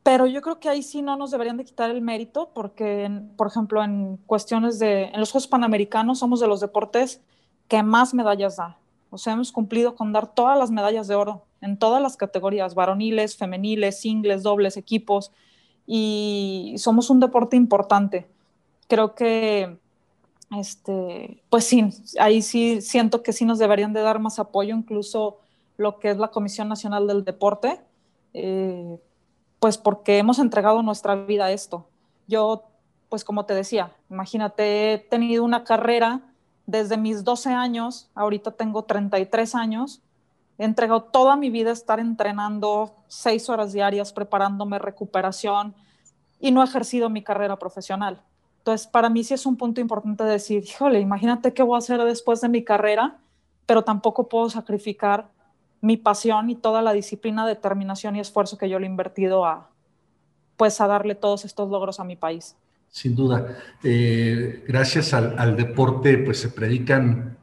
pero 0.03 0.25
yo 0.25 0.41
creo 0.41 0.59
que 0.59 0.69
ahí 0.69 0.83
sí 0.83 1.01
no 1.01 1.15
nos 1.15 1.31
deberían 1.31 1.57
de 1.57 1.65
quitar 1.65 1.89
el 1.89 2.01
mérito, 2.01 2.49
porque, 2.53 3.09
por 3.35 3.47
ejemplo, 3.47 3.83
en 3.83 4.17
cuestiones 4.25 4.79
de, 4.79 5.05
en 5.05 5.19
los 5.19 5.31
Juegos 5.31 5.47
Panamericanos 5.47 6.19
somos 6.19 6.39
de 6.39 6.47
los 6.47 6.59
deportes 6.59 7.21
que 7.67 7.83
más 7.83 8.13
medallas 8.13 8.57
da. 8.57 8.77
O 9.09 9.17
sea, 9.17 9.33
hemos 9.33 9.51
cumplido 9.51 9.95
con 9.95 10.11
dar 10.11 10.33
todas 10.33 10.57
las 10.57 10.71
medallas 10.71 11.07
de 11.07 11.15
oro 11.15 11.45
en 11.61 11.77
todas 11.77 12.01
las 12.01 12.17
categorías, 12.17 12.75
varoniles, 12.75 13.37
femeniles, 13.37 13.99
singles, 13.99 14.43
dobles, 14.43 14.77
equipos 14.77 15.31
y 15.85 16.75
somos 16.77 17.09
un 17.09 17.19
deporte 17.19 17.55
importante. 17.55 18.27
Creo 18.87 19.15
que, 19.15 19.77
este, 20.51 21.43
pues 21.49 21.65
sí, 21.65 21.89
ahí 22.19 22.41
sí 22.41 22.81
siento 22.81 23.23
que 23.23 23.33
sí 23.33 23.45
nos 23.45 23.59
deberían 23.59 23.93
de 23.93 24.01
dar 24.01 24.19
más 24.19 24.39
apoyo, 24.39 24.75
incluso 24.75 25.39
lo 25.77 25.99
que 25.99 26.09
es 26.09 26.17
la 26.17 26.29
Comisión 26.29 26.69
Nacional 26.69 27.07
del 27.07 27.23
Deporte, 27.23 27.81
eh, 28.33 28.99
pues 29.59 29.77
porque 29.77 30.17
hemos 30.17 30.39
entregado 30.39 30.81
nuestra 30.83 31.15
vida 31.15 31.45
a 31.45 31.51
esto. 31.51 31.87
Yo, 32.27 32.63
pues 33.09 33.23
como 33.23 33.45
te 33.45 33.53
decía, 33.53 33.91
imagínate, 34.09 34.93
he 34.93 34.97
tenido 34.97 35.43
una 35.43 35.63
carrera 35.63 36.21
desde 36.65 36.97
mis 36.97 37.23
12 37.23 37.51
años, 37.51 38.09
ahorita 38.13 38.51
tengo 38.51 38.83
33 38.83 39.55
años, 39.55 40.01
He 40.57 40.65
entregado 40.65 41.03
toda 41.03 41.35
mi 41.35 41.49
vida 41.49 41.69
a 41.69 41.73
estar 41.73 41.99
entrenando 41.99 42.95
seis 43.07 43.47
horas 43.49 43.73
diarias, 43.73 44.11
preparándome, 44.11 44.79
recuperación, 44.79 45.75
y 46.39 46.51
no 46.51 46.61
he 46.61 46.65
ejercido 46.65 47.09
mi 47.09 47.23
carrera 47.23 47.57
profesional. 47.57 48.23
Entonces, 48.67 48.87
para 48.87 49.09
mí 49.09 49.23
sí 49.23 49.33
es 49.33 49.45
un 49.45 49.55
punto 49.55 49.79
importante 49.79 50.25
decir, 50.25 50.61
híjole, 50.61 50.99
imagínate 50.99 51.53
qué 51.53 51.63
voy 51.63 51.75
a 51.75 51.77
hacer 51.77 52.03
después 52.03 52.41
de 52.41 52.49
mi 52.49 52.65
carrera, 52.65 53.17
pero 53.65 53.85
tampoco 53.85 54.27
puedo 54.27 54.49
sacrificar 54.49 55.29
mi 55.79 55.95
pasión 55.95 56.49
y 56.49 56.55
toda 56.55 56.81
la 56.81 56.91
disciplina, 56.91 57.47
determinación 57.47 58.17
y 58.17 58.19
esfuerzo 58.19 58.57
que 58.57 58.67
yo 58.67 58.77
le 58.77 58.85
he 58.85 58.89
invertido 58.89 59.45
a, 59.45 59.69
pues, 60.57 60.81
a 60.81 60.87
darle 60.87 61.15
todos 61.15 61.45
estos 61.45 61.69
logros 61.69 62.01
a 62.01 62.03
mi 62.03 62.17
país. 62.17 62.57
Sin 62.89 63.15
duda. 63.15 63.57
Eh, 63.85 64.65
gracias 64.67 65.13
al, 65.13 65.39
al, 65.39 65.55
deporte, 65.55 66.17
pues 66.17 66.41
se 66.41 66.49
predican 66.49 67.37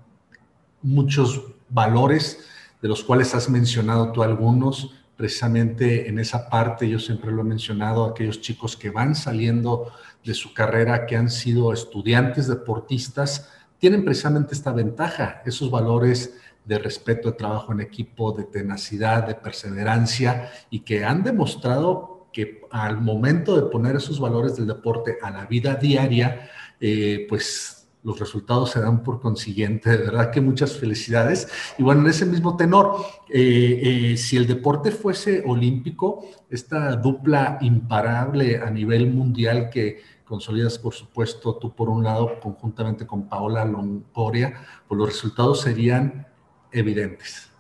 muchos 0.83 1.43
valores 1.71 2.47
de 2.83 2.88
los 2.88 3.02
cuales 3.02 3.35
has 3.35 3.49
mencionado 3.49 4.12
tú 4.12 4.23
algunos, 4.23 4.95
precisamente 5.16 6.07
en 6.07 6.19
esa 6.19 6.50
parte, 6.50 6.87
yo 6.87 6.99
siempre 6.99 7.33
lo 7.33 7.40
he 7.40 7.45
mencionado, 7.45 8.04
aquellos 8.04 8.43
chicos 8.43 8.76
que 8.76 8.90
van 8.90 9.14
saliendo 9.14 9.90
de 10.25 10.35
su 10.35 10.54
carrera, 10.54 11.07
que 11.07 11.16
han 11.16 11.31
sido 11.31 11.73
estudiantes, 11.73 12.49
deportistas, 12.49 13.50
tienen 13.78 14.04
precisamente 14.04 14.54
esta 14.54 14.73
ventaja, 14.73 15.43
esos 15.45 15.71
valores 15.71 16.35
de 16.64 16.78
respeto, 16.78 17.31
de 17.31 17.37
trabajo 17.37 17.73
en 17.73 17.81
equipo, 17.81 18.33
de 18.33 18.45
tenacidad, 18.45 19.26
de 19.26 19.35
perseverancia, 19.35 20.50
y 20.71 20.81
que 20.81 21.04
han 21.04 21.23
demostrado 21.23 22.28
que 22.33 22.62
al 22.71 23.00
momento 23.00 23.54
de 23.54 23.71
poner 23.71 23.97
esos 23.97 24.19
valores 24.19 24.57
del 24.57 24.66
deporte 24.66 25.19
a 25.23 25.31
la 25.31 25.47
vida 25.47 25.75
diaria, 25.75 26.50
eh, 26.81 27.26
pues 27.28 27.85
los 28.02 28.21
resultados 28.21 28.71
se 28.71 28.81
dan 28.81 29.02
por 29.02 29.21
consiguiente. 29.21 29.90
De 29.90 30.04
verdad 30.04 30.31
que 30.31 30.40
muchas 30.40 30.76
felicidades. 30.76 31.49
Y 31.78 31.83
bueno, 31.83 32.02
en 32.02 32.09
ese 32.09 32.26
mismo 32.26 32.57
tenor, 32.57 32.97
eh, 33.31 34.12
eh, 34.12 34.16
si 34.16 34.37
el 34.37 34.47
deporte 34.47 34.90
fuese 34.90 35.43
olímpico, 35.47 36.25
esta 36.50 36.97
dupla 36.97 37.59
imparable 37.62 38.59
a 38.59 38.71
nivel 38.71 39.11
mundial 39.11 39.71
que 39.71 40.02
consolidas, 40.35 40.81
por 40.81 40.93
supuesto, 40.93 41.55
tú 41.55 41.71
por 41.71 41.88
un 41.88 42.03
lado, 42.03 42.41
conjuntamente 42.41 43.07
con 43.07 43.29
Paola 43.29 43.64
Longoria, 43.64 44.55
pues 44.88 44.99
los 44.99 45.09
resultados 45.09 45.61
serían 45.61 46.26
evidentes. 46.73 47.53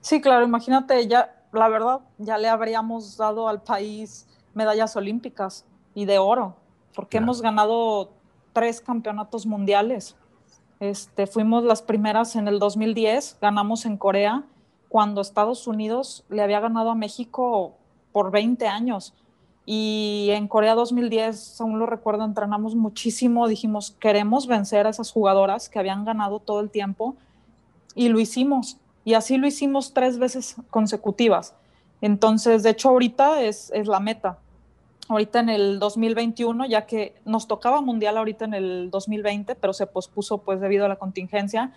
Sí, 0.00 0.22
claro, 0.22 0.46
imagínate, 0.46 1.06
ya, 1.06 1.44
la 1.52 1.68
verdad, 1.68 2.00
ya 2.16 2.38
le 2.38 2.48
habríamos 2.48 3.18
dado 3.18 3.46
al 3.46 3.60
país 3.62 4.26
medallas 4.54 4.96
olímpicas 4.96 5.66
y 5.94 6.06
de 6.06 6.18
oro, 6.18 6.56
porque 6.94 7.18
hemos 7.18 7.42
ganado 7.42 8.12
tres 8.54 8.80
campeonatos 8.80 9.44
mundiales. 9.44 10.16
Este, 10.80 11.26
fuimos 11.26 11.62
las 11.62 11.82
primeras 11.82 12.36
en 12.36 12.48
el 12.48 12.58
2010, 12.58 13.36
ganamos 13.38 13.84
en 13.84 13.98
Corea, 13.98 14.44
cuando 14.88 15.20
Estados 15.20 15.66
Unidos 15.66 16.24
le 16.30 16.42
había 16.42 16.60
ganado 16.60 16.90
a 16.90 16.94
México 16.94 17.76
por 18.12 18.30
20 18.30 18.66
años. 18.66 19.12
Y 19.66 20.28
en 20.30 20.48
Corea 20.48 20.74
2010, 20.74 21.60
aún 21.60 21.78
lo 21.78 21.86
recuerdo, 21.86 22.24
entrenamos 22.24 22.74
muchísimo, 22.74 23.48
dijimos, 23.48 23.90
queremos 23.98 24.46
vencer 24.46 24.86
a 24.86 24.90
esas 24.90 25.10
jugadoras 25.10 25.68
que 25.68 25.78
habían 25.78 26.04
ganado 26.04 26.38
todo 26.38 26.60
el 26.60 26.70
tiempo, 26.70 27.16
y 27.94 28.08
lo 28.08 28.20
hicimos. 28.20 28.78
Y 29.04 29.14
así 29.14 29.36
lo 29.36 29.46
hicimos 29.46 29.92
tres 29.92 30.18
veces 30.18 30.56
consecutivas. 30.70 31.54
Entonces, 32.00 32.62
de 32.62 32.70
hecho, 32.70 32.90
ahorita 32.90 33.42
es, 33.42 33.70
es 33.74 33.88
la 33.88 34.00
meta 34.00 34.38
ahorita 35.08 35.40
en 35.40 35.48
el 35.48 35.78
2021, 35.78 36.66
ya 36.66 36.86
que 36.86 37.14
nos 37.24 37.46
tocaba 37.46 37.80
mundial 37.80 38.16
ahorita 38.16 38.44
en 38.44 38.54
el 38.54 38.90
2020, 38.90 39.54
pero 39.54 39.72
se 39.72 39.86
pospuso 39.86 40.38
pues 40.38 40.60
debido 40.60 40.84
a 40.84 40.88
la 40.88 40.96
contingencia. 40.96 41.72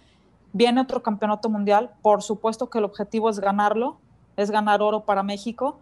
Viene 0.53 0.81
otro 0.81 1.03
campeonato 1.03 1.49
mundial, 1.49 1.91
por 2.01 2.23
supuesto 2.23 2.69
que 2.69 2.79
el 2.79 2.85
objetivo 2.85 3.29
es 3.29 3.39
ganarlo, 3.39 3.97
es 4.35 4.51
ganar 4.51 4.81
oro 4.81 5.01
para 5.05 5.21
México, 5.21 5.79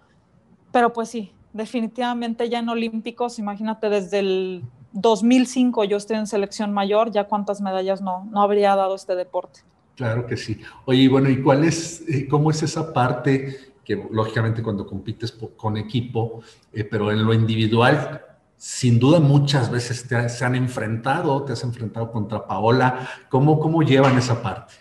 pero 0.72 0.92
pues 0.92 1.10
sí, 1.10 1.32
definitivamente 1.58 2.48
ya 2.50 2.60
en 2.60 2.70
Olímpicos, 2.70 3.40
imagínate 3.40 3.90
desde 3.90 4.20
el 4.20 4.64
2005 4.94 5.84
yo 5.84 5.98
estoy 5.98 6.18
en 6.18 6.28
selección 6.28 6.72
mayor, 6.72 7.12
ya 7.12 7.26
cuántas 7.26 7.60
medallas 7.62 8.02
no, 8.02 8.26
no 8.32 8.42
habría 8.42 8.76
dado 8.76 8.96
este 8.96 9.16
deporte. 9.16 9.62
Claro 9.96 10.28
que 10.28 10.38
sí. 10.38 10.62
Oye, 10.86 11.10
bueno, 11.10 11.30
¿y 11.30 11.42
cuál 11.42 11.64
es, 11.64 12.04
eh, 12.08 12.28
cómo 12.28 12.52
es 12.52 12.62
esa 12.64 12.94
parte 12.94 13.74
que 13.84 14.08
lógicamente 14.12 14.62
cuando 14.62 14.86
compites 14.86 15.32
con 15.56 15.78
equipo, 15.78 16.42
eh, 16.72 16.84
pero 16.84 17.12
en 17.12 17.26
lo 17.26 17.34
individual, 17.34 18.22
sin 18.58 19.00
duda 19.00 19.20
muchas 19.20 19.72
veces 19.72 20.08
te, 20.08 20.30
se 20.30 20.46
han 20.46 20.56
enfrentado, 20.56 21.44
te 21.44 21.54
has 21.54 21.64
enfrentado 21.64 22.12
contra 22.12 22.46
Paola. 22.46 23.08
¿Cómo, 23.30 23.60
¿Cómo 23.60 23.82
llevan 23.82 24.18
esa 24.18 24.42
parte? 24.42 24.74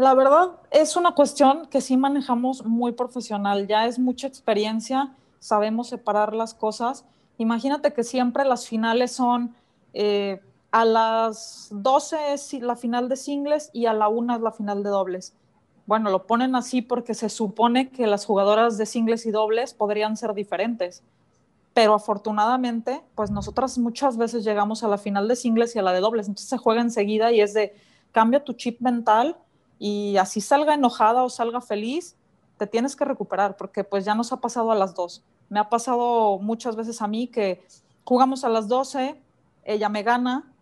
La 0.00 0.14
verdad 0.14 0.52
es 0.70 0.96
una 0.96 1.12
cuestión 1.12 1.66
que 1.66 1.82
sí 1.82 1.98
manejamos 1.98 2.64
muy 2.64 2.92
profesional, 2.92 3.66
ya 3.66 3.84
es 3.84 3.98
mucha 3.98 4.26
experiencia, 4.26 5.14
sabemos 5.40 5.88
separar 5.88 6.34
las 6.34 6.54
cosas. 6.54 7.04
Imagínate 7.36 7.92
que 7.92 8.02
siempre 8.02 8.46
las 8.46 8.66
finales 8.66 9.12
son 9.12 9.54
eh, 9.92 10.40
a 10.70 10.86
las 10.86 11.68
12 11.70 12.32
es 12.32 12.52
la 12.54 12.76
final 12.76 13.10
de 13.10 13.16
singles 13.16 13.68
y 13.74 13.84
a 13.84 13.92
la 13.92 14.08
1 14.08 14.36
es 14.36 14.40
la 14.40 14.52
final 14.52 14.82
de 14.82 14.88
dobles 14.88 15.34
bueno, 15.90 16.08
lo 16.10 16.24
ponen 16.24 16.54
así 16.54 16.82
porque 16.82 17.14
se 17.14 17.28
supone 17.28 17.90
que 17.90 18.06
las 18.06 18.24
jugadoras 18.24 18.78
de 18.78 18.86
singles 18.86 19.26
y 19.26 19.32
dobles 19.32 19.74
podrían 19.74 20.16
ser 20.16 20.34
diferentes. 20.34 21.02
Pero 21.74 21.94
afortunadamente, 21.94 23.02
pues 23.16 23.32
nosotras 23.32 23.76
muchas 23.76 24.16
veces 24.16 24.44
llegamos 24.44 24.84
a 24.84 24.88
la 24.88 24.98
final 24.98 25.26
de 25.26 25.34
singles 25.34 25.74
y 25.74 25.80
a 25.80 25.82
la 25.82 25.92
de 25.92 25.98
dobles. 25.98 26.28
Entonces 26.28 26.48
se 26.48 26.58
juega 26.58 26.80
enseguida 26.80 27.32
y 27.32 27.40
es 27.40 27.54
de 27.54 27.74
cambia 28.12 28.44
tu 28.44 28.52
chip 28.52 28.80
mental 28.80 29.36
y 29.80 30.18
así 30.18 30.40
salga 30.40 30.74
enojada 30.74 31.24
o 31.24 31.30
salga 31.30 31.60
feliz, 31.60 32.14
te 32.58 32.66
tienes 32.66 32.94
que 32.94 33.06
recuperar 33.06 33.56
porque 33.56 33.82
pues 33.82 34.04
ya 34.04 34.14
nos 34.14 34.30
ha 34.32 34.36
pasado 34.36 34.70
a 34.70 34.74
las 34.74 34.94
dos. 34.94 35.24
Me 35.48 35.58
ha 35.58 35.70
pasado 35.70 36.38
muchas 36.38 36.76
veces 36.76 37.00
a 37.02 37.08
mí 37.08 37.26
que 37.26 37.64
jugamos 38.04 38.44
a 38.44 38.50
las 38.50 38.68
12, 38.68 39.20
ella 39.64 39.88
me 39.88 40.02
gana 40.02 40.52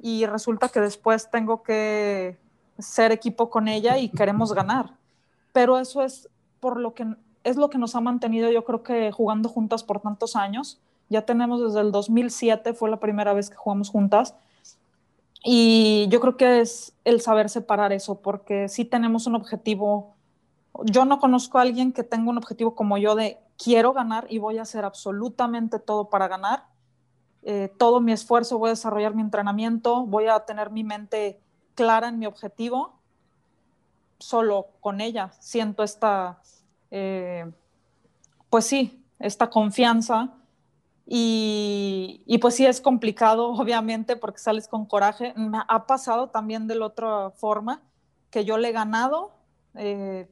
y 0.00 0.24
resulta 0.24 0.70
que 0.70 0.80
después 0.80 1.30
tengo 1.30 1.62
que 1.62 2.38
ser 2.78 3.12
equipo 3.12 3.50
con 3.50 3.68
ella 3.68 3.98
y 3.98 4.08
queremos 4.08 4.54
ganar. 4.54 4.96
Pero 5.52 5.78
eso 5.78 6.02
es 6.02 6.28
por 6.58 6.80
lo 6.80 6.94
que 6.94 7.06
es 7.44 7.56
lo 7.56 7.70
que 7.70 7.78
nos 7.78 7.94
ha 7.94 8.00
mantenido, 8.00 8.50
yo 8.50 8.64
creo 8.64 8.82
que 8.82 9.12
jugando 9.12 9.48
juntas 9.48 9.82
por 9.84 10.00
tantos 10.00 10.34
años. 10.36 10.80
Ya 11.08 11.26
tenemos 11.26 11.60
desde 11.60 11.80
el 11.80 11.92
2007, 11.92 12.72
fue 12.72 12.88
la 12.88 13.00
primera 13.00 13.34
vez 13.34 13.50
que 13.50 13.56
jugamos 13.56 13.90
juntas. 13.90 14.34
Y 15.44 16.06
yo 16.08 16.20
creo 16.20 16.36
que 16.36 16.60
es 16.60 16.94
el 17.04 17.20
saber 17.20 17.48
separar 17.50 17.92
eso, 17.92 18.20
porque 18.20 18.68
sí 18.68 18.84
tenemos 18.84 19.26
un 19.26 19.34
objetivo. 19.34 20.14
Yo 20.84 21.04
no 21.04 21.18
conozco 21.18 21.58
a 21.58 21.62
alguien 21.62 21.92
que 21.92 22.04
tenga 22.04 22.30
un 22.30 22.38
objetivo 22.38 22.74
como 22.74 22.96
yo 22.98 23.14
de 23.14 23.38
quiero 23.56 23.92
ganar 23.92 24.26
y 24.28 24.38
voy 24.38 24.58
a 24.58 24.62
hacer 24.62 24.84
absolutamente 24.84 25.78
todo 25.78 26.08
para 26.10 26.28
ganar. 26.28 26.66
Eh, 27.42 27.72
todo 27.76 28.00
mi 28.00 28.12
esfuerzo, 28.12 28.58
voy 28.58 28.68
a 28.68 28.72
desarrollar 28.72 29.14
mi 29.14 29.22
entrenamiento, 29.22 30.06
voy 30.06 30.28
a 30.28 30.40
tener 30.40 30.70
mi 30.70 30.84
mente 30.84 31.40
clara 31.74 32.08
en 32.08 32.18
mi 32.18 32.26
objetivo, 32.26 32.94
solo 34.18 34.68
con 34.80 35.00
ella 35.00 35.32
siento 35.40 35.82
esta, 35.82 36.40
eh, 36.92 37.50
pues 38.48 38.66
sí, 38.66 39.04
esta 39.18 39.50
confianza. 39.50 40.30
Y, 41.06 42.22
y, 42.26 42.38
pues 42.38 42.54
sí, 42.54 42.66
es 42.66 42.80
complicado, 42.80 43.48
obviamente, 43.52 44.16
porque 44.16 44.38
sales 44.38 44.68
con 44.68 44.86
coraje. 44.86 45.34
Ha 45.68 45.86
pasado 45.86 46.28
también 46.30 46.66
de 46.68 46.76
la 46.76 46.86
otra 46.86 47.30
forma, 47.32 47.82
que 48.30 48.44
yo 48.44 48.58
le 48.58 48.68
he 48.68 48.72
ganado, 48.72 49.32
eh, 49.74 50.28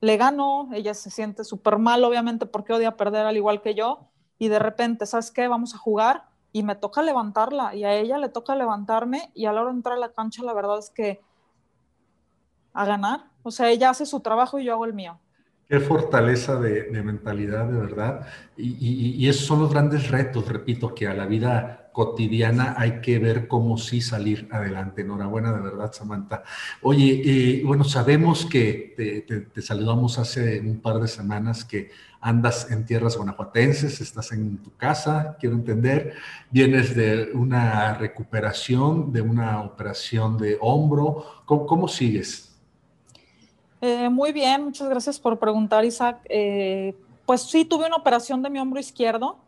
le 0.00 0.16
gano, 0.16 0.68
ella 0.72 0.94
se 0.94 1.10
siente 1.10 1.44
súper 1.44 1.78
mal, 1.78 2.04
obviamente, 2.04 2.46
porque 2.46 2.72
odia 2.72 2.96
perder 2.96 3.26
al 3.26 3.36
igual 3.36 3.60
que 3.62 3.74
yo, 3.74 4.08
y 4.38 4.48
de 4.48 4.58
repente, 4.58 5.06
¿sabes 5.06 5.30
qué? 5.30 5.48
Vamos 5.48 5.74
a 5.74 5.78
jugar 5.78 6.24
y 6.52 6.62
me 6.62 6.74
toca 6.74 7.02
levantarla 7.02 7.74
y 7.74 7.84
a 7.84 7.94
ella 7.94 8.18
le 8.18 8.28
toca 8.28 8.56
levantarme 8.56 9.30
y 9.34 9.46
a 9.46 9.52
la 9.52 9.60
hora 9.60 9.70
de 9.70 9.76
entrar 9.76 9.96
a 9.96 10.00
la 10.00 10.12
cancha 10.12 10.42
la 10.42 10.52
verdad 10.52 10.78
es 10.78 10.90
que 10.90 11.20
a 12.72 12.84
ganar, 12.84 13.30
o 13.42 13.50
sea, 13.50 13.70
ella 13.70 13.90
hace 13.90 14.06
su 14.06 14.20
trabajo 14.20 14.58
y 14.58 14.64
yo 14.64 14.72
hago 14.72 14.84
el 14.84 14.94
mío. 14.94 15.18
Qué 15.70 15.78
fortaleza 15.78 16.56
de, 16.58 16.90
mentalidad, 17.00 17.66
de 17.66 17.78
verdad. 17.78 18.26
Y, 18.56 19.28
esos 19.28 19.46
son 19.46 19.60
los 19.60 19.70
grandes 19.70 20.10
retos, 20.10 20.48
repito, 20.48 20.92
que 20.96 21.06
a 21.06 21.14
la 21.14 21.26
vida 21.26 21.90
cotidiana 21.92 22.74
hay 22.76 23.00
que 23.00 23.20
ver 23.20 23.46
cómo 23.46 23.78
sí 23.78 24.00
salir 24.00 24.48
adelante. 24.50 25.02
Enhorabuena, 25.02 25.52
de 25.52 25.60
verdad, 25.60 25.92
Samantha. 25.92 26.42
Oye, 26.82 27.22
eh, 27.24 27.62
bueno, 27.64 27.84
sabemos 27.84 28.46
que 28.46 29.52
te, 29.54 29.62
saludamos 29.62 30.18
hace 30.18 30.58
un 30.58 30.80
par 30.80 30.98
de 30.98 31.06
semanas 31.06 31.64
que 31.64 31.92
andas 32.20 32.68
en 32.72 32.84
tierras 32.84 33.16
guanajuatenses, 33.16 34.00
estás 34.00 34.32
en 34.32 34.58
tu 34.58 34.76
casa, 34.76 35.36
quiero 35.38 35.54
entender, 35.54 36.14
vienes 36.50 36.96
de 36.96 37.30
una 37.32 37.94
recuperación, 37.94 39.12
de 39.12 39.20
una 39.20 39.62
operación 39.62 40.36
de 40.36 40.58
hombro. 40.60 41.44
cómo 41.46 41.86
sigues? 41.86 42.49
Eh, 43.82 44.10
muy 44.10 44.32
bien, 44.32 44.64
muchas 44.64 44.88
gracias 44.88 45.18
por 45.18 45.38
preguntar, 45.38 45.84
Isaac. 45.84 46.20
Eh, 46.28 46.94
pues 47.24 47.42
sí, 47.42 47.64
tuve 47.64 47.86
una 47.86 47.96
operación 47.96 48.42
de 48.42 48.50
mi 48.50 48.58
hombro 48.58 48.78
izquierdo. 48.78 49.38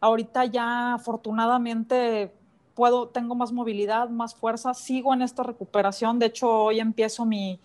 Ahorita 0.00 0.44
ya 0.44 0.94
afortunadamente 0.94 2.32
puedo, 2.74 3.08
tengo 3.08 3.34
más 3.34 3.52
movilidad, 3.52 4.08
más 4.08 4.34
fuerza, 4.34 4.74
sigo 4.74 5.12
en 5.14 5.22
esta 5.22 5.42
recuperación. 5.42 6.18
De 6.18 6.26
hecho, 6.26 6.48
hoy 6.48 6.78
empiezo 6.78 7.24
mi 7.24 7.58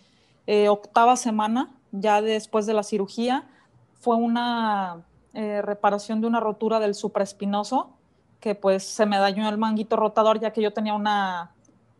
eh, 0.47 0.69
octava 0.69 1.15
semana 1.17 1.75
ya 1.91 2.21
después 2.21 2.65
de 2.65 2.73
la 2.73 2.83
cirugía. 2.83 3.47
Fue 3.99 4.15
una 4.15 5.03
reparación 5.33 6.19
de 6.19 6.25
una 6.25 6.39
rotura 6.39 6.79
del 6.79 6.95
supraespinoso 6.95 7.91
que 8.39 8.55
pues 8.55 8.83
se 8.83 9.05
me 9.05 9.19
dañó 9.19 9.47
el 9.47 9.59
manguito 9.59 9.95
rotador 9.95 10.39
ya 10.39 10.51
que 10.51 10.63
yo 10.63 10.73
tenía 10.73 10.95
una, 10.95 11.51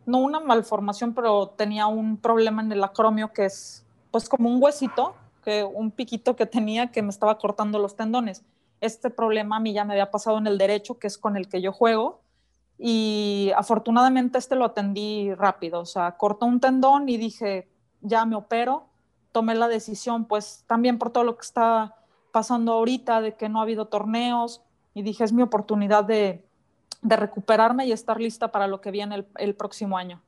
no 0.06 0.18
una 0.18 0.40
malformación, 0.40 1.14
pero 1.14 1.50
tenía 1.50 1.86
un 1.86 2.16
problema 2.16 2.62
en 2.62 2.72
el 2.72 2.82
acromio 2.82 3.32
que 3.32 3.44
es 3.44 3.86
pues 4.10 4.28
como 4.28 4.48
un 4.48 4.62
huesito, 4.62 5.14
que 5.44 5.64
un 5.64 5.90
piquito 5.90 6.36
que 6.36 6.46
tenía 6.46 6.90
que 6.90 7.02
me 7.02 7.10
estaba 7.10 7.38
cortando 7.38 7.78
los 7.78 7.96
tendones. 7.96 8.42
Este 8.80 9.10
problema 9.10 9.56
a 9.56 9.60
mí 9.60 9.72
ya 9.72 9.84
me 9.84 9.94
había 9.94 10.10
pasado 10.10 10.38
en 10.38 10.46
el 10.46 10.58
derecho, 10.58 10.98
que 10.98 11.06
es 11.06 11.18
con 11.18 11.36
el 11.36 11.48
que 11.48 11.60
yo 11.60 11.72
juego, 11.72 12.20
y 12.78 13.50
afortunadamente 13.56 14.38
este 14.38 14.54
lo 14.54 14.64
atendí 14.64 15.34
rápido, 15.34 15.80
o 15.80 15.86
sea, 15.86 16.16
cortó 16.16 16.46
un 16.46 16.60
tendón 16.60 17.08
y 17.08 17.16
dije, 17.16 17.68
ya 18.00 18.24
me 18.24 18.36
opero, 18.36 18.86
tomé 19.32 19.56
la 19.56 19.66
decisión, 19.66 20.26
pues 20.26 20.64
también 20.68 20.98
por 20.98 21.10
todo 21.10 21.24
lo 21.24 21.36
que 21.36 21.44
está 21.44 21.96
pasando 22.30 22.72
ahorita, 22.72 23.20
de 23.20 23.34
que 23.34 23.48
no 23.48 23.58
ha 23.58 23.62
habido 23.62 23.86
torneos, 23.86 24.62
y 24.94 25.02
dije, 25.02 25.24
es 25.24 25.32
mi 25.32 25.42
oportunidad 25.42 26.04
de, 26.04 26.44
recuperarme 27.02 27.86
y 27.86 27.92
estar 27.92 28.20
lista 28.20 28.50
para 28.50 28.66
lo 28.66 28.80
que 28.80 28.90
viene 28.90 29.24
el 29.36 29.54
próximo 29.54 29.96
año. 29.96 30.20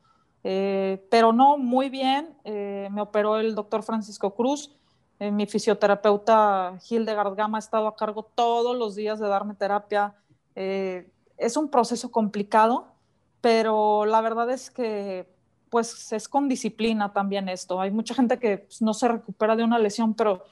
Eh, 0.45 1.07
pero 1.11 1.33
no, 1.33 1.59
muy 1.59 1.89
bien. 1.89 2.37
Eh, 2.45 2.89
me 2.91 3.03
operó 3.03 3.37
el 3.39 3.55
doctor 3.55 3.83
Francisco 3.83 4.35
Cruz. 4.35 4.77
Eh, 5.19 5.31
mi 5.31 5.47
fisioterapeuta 5.47 6.79
Hildegard 6.89 7.35
Gama 7.35 7.59
ha 7.59 7.61
estado 7.61 7.87
a 7.87 7.97
cargo 7.97 8.23
todos 8.35 8.77
los 8.77 8.95
días 8.95 9.21
de 9.21 9.29
darme 9.29 9.55
terapia. 9.55 10.15
es 10.55 11.57
un 11.57 11.71
proceso 11.71 12.11
complicado, 12.11 12.89
pero 13.41 14.05
la 14.05 14.21
verdad 14.21 14.51
es 14.51 14.71
que 14.71 15.27
pues 15.71 16.13
es 16.13 16.29
con 16.29 16.49
disciplina 16.49 17.13
también 17.13 17.49
esto. 17.49 17.81
Hay 17.81 17.91
mucha 17.91 18.15
gente 18.15 18.39
que 18.39 18.59
pues, 18.59 18.83
no 18.83 18.93
se 18.93 19.09
recupera 19.09 19.57
de 19.57 19.65
una 19.65 19.79
lesión, 19.79 20.15
pero 20.15 20.45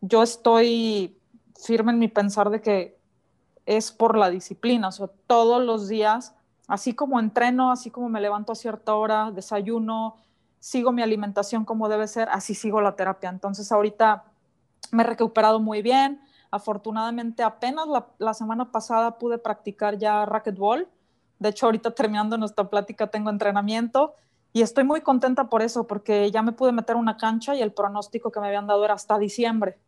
yo 0.00 0.22
estoy 0.22 1.18
firme 1.60 1.92
en 1.92 1.98
mi 1.98 2.08
pensar 2.08 2.50
de 2.50 2.60
que 2.60 2.98
es 3.66 3.90
por 3.90 4.16
la 4.16 4.30
disciplina, 4.30 4.88
o 4.88 5.08
todos 5.26 5.62
los 5.62 5.88
días 5.88 6.34
Así 6.68 6.94
como 6.94 7.18
entreno, 7.18 7.72
así 7.72 7.90
como 7.90 8.10
me 8.10 8.20
levanto 8.20 8.52
a 8.52 8.54
cierta 8.54 8.94
hora, 8.94 9.30
desayuno, 9.30 10.16
sigo 10.60 10.92
mi 10.92 11.02
alimentación 11.02 11.64
como 11.64 11.88
debe 11.88 12.06
ser, 12.06 12.28
así 12.30 12.54
sigo 12.54 12.82
la 12.82 12.94
terapia. 12.94 13.30
Entonces 13.30 13.72
ahorita 13.72 14.24
me 14.92 15.02
he 15.02 15.06
recuperado 15.06 15.60
muy 15.60 15.80
bien. 15.80 16.20
Afortunadamente 16.50 17.42
apenas 17.42 17.86
la, 18.18 18.34
semana 18.34 18.70
pasada 18.70 19.18
pude 19.18 19.38
practicar 19.38 19.96
ya 19.96 20.26
racquetball. 20.26 20.86
De 21.38 21.48
hecho 21.48 21.66
ahorita 21.66 21.92
terminando 21.92 22.36
nuestra 22.36 22.68
plática 22.68 23.06
tengo 23.06 23.30
entrenamiento 23.30 24.14
y 24.52 24.60
estoy 24.60 24.84
muy 24.84 25.00
contenta 25.00 25.48
por 25.48 25.62
eso 25.62 25.86
porque 25.86 26.30
ya 26.30 26.42
me 26.42 26.52
pude 26.52 26.72
meter 26.72 26.96
una 26.96 27.16
cancha 27.16 27.54
y 27.54 27.62
el 27.62 27.72
pronóstico 27.72 28.30
que 28.30 28.40
me 28.40 28.48
habían 28.48 28.66
dado 28.66 28.84
era 28.84 28.92
hasta 28.92 29.18
diciembre. 29.18 29.78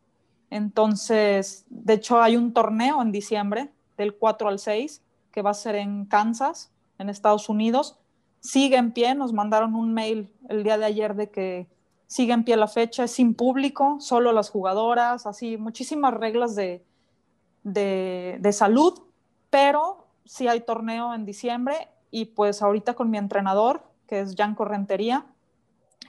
Entonces, 0.49 1.65
de 1.69 1.93
hecho 1.93 2.21
hay 2.21 2.37
un 2.37 2.53
torneo 2.53 3.03
en 3.03 3.11
diciembre 3.11 3.71
del 3.97 4.15
4 4.15 4.49
al 4.49 4.57
6 4.57 5.03
que 5.31 5.41
va 5.41 5.51
a 5.51 5.55
ser 5.55 5.75
en 5.75 6.05
Kansas, 6.05 6.71
en 6.97 7.09
Estados 7.09 7.49
Unidos. 7.49 7.97
Sigue 8.39 8.77
en 8.77 8.91
pie, 8.91 9.15
nos 9.15 9.33
mandaron 9.33 9.75
un 9.75 9.93
mail 9.93 10.31
el 10.49 10.63
día 10.63 10.77
de 10.77 10.85
ayer 10.85 11.15
de 11.15 11.29
que 11.29 11.67
sigue 12.07 12.33
en 12.33 12.43
pie 12.43 12.57
la 12.57 12.67
fecha, 12.67 13.05
es 13.05 13.11
sin 13.11 13.33
público, 13.33 13.97
solo 14.01 14.33
las 14.33 14.49
jugadoras, 14.49 15.25
así, 15.25 15.57
muchísimas 15.57 16.13
reglas 16.13 16.55
de, 16.55 16.83
de, 17.63 18.51
salud, 18.51 19.01
pero 19.49 20.07
sí 20.25 20.47
hay 20.47 20.61
torneo 20.61 21.13
en 21.13 21.25
diciembre 21.25 21.87
y 22.09 22.25
pues 22.25 22.61
ahorita 22.61 22.95
con 22.95 23.09
mi 23.09 23.17
entrenador, 23.17 23.83
que 24.07 24.19
es 24.19 24.35
Jan 24.35 24.55
Correntería, 24.55 25.25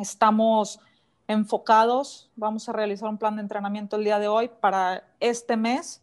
estamos 0.01 0.81
enfocados, 1.29 2.31
vamos 2.35 2.69
a 2.69 2.73
realizar 2.73 3.09
un 3.09 3.19
plan 3.19 3.37
de 3.37 3.43
entrenamiento 3.43 3.97
el 3.97 4.03
día 4.03 4.19
de 4.19 4.27
hoy 4.27 4.51
para 4.61 5.05
este 5.21 5.57
mes. 5.57 6.03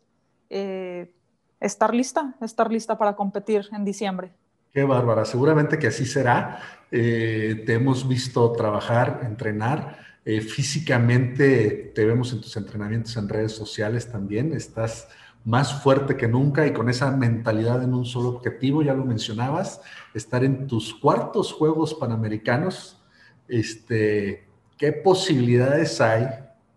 Eh, 0.50 1.14
estar 1.60 1.94
lista, 1.94 2.36
estar 2.42 2.72
lista 2.72 2.98
para 2.98 3.16
competir 3.16 3.68
en 3.72 3.86
diciembre. 3.86 4.32
Qué 4.72 4.84
bárbara, 4.84 5.26
seguramente 5.26 5.80
que 5.80 5.88
así 5.88 6.06
será. 6.06 6.60
Eh, 6.92 7.64
te 7.66 7.74
hemos 7.74 8.08
visto 8.08 8.52
trabajar, 8.52 9.22
entrenar. 9.24 9.98
Eh, 10.26 10.42
físicamente 10.42 11.92
te 11.96 12.06
vemos 12.06 12.32
en 12.34 12.42
tus 12.42 12.56
entrenamientos 12.56 13.18
en 13.18 13.28
redes 13.28 13.54
sociales 13.54 14.12
también. 14.12 14.54
Estás 14.54 15.08
más 15.44 15.82
fuerte 15.82 16.18
que 16.18 16.28
nunca 16.28 16.68
y 16.68 16.74
con 16.74 16.90
esa 16.90 17.10
mentalidad 17.12 17.82
en 17.82 17.94
un 17.94 18.06
solo 18.06 18.30
objetivo, 18.30 18.84
ya 18.84 18.94
lo 18.94 19.06
mencionabas, 19.06 19.82
estar 20.14 20.44
en 20.44 20.68
tus 20.68 20.94
cuartos 20.94 21.54
Juegos 21.54 21.96
Panamericanos. 21.96 23.02
Este, 23.48 24.48
¿Qué 24.78 24.94
posibilidades 24.94 26.00
hay? 26.00 26.28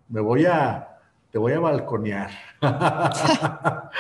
Me 0.08 0.20
voy 0.20 0.46
a, 0.46 0.98
te 1.30 1.38
voy 1.38 1.52
a 1.52 1.60
balconear. 1.60 2.30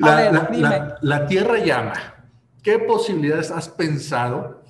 la, 0.00 1.26
tierra 1.26 1.58
llama. 1.58 1.94
¿Qué 2.62 2.78
posibilidades 2.78 3.50
has 3.50 3.68
pensado 3.68 4.62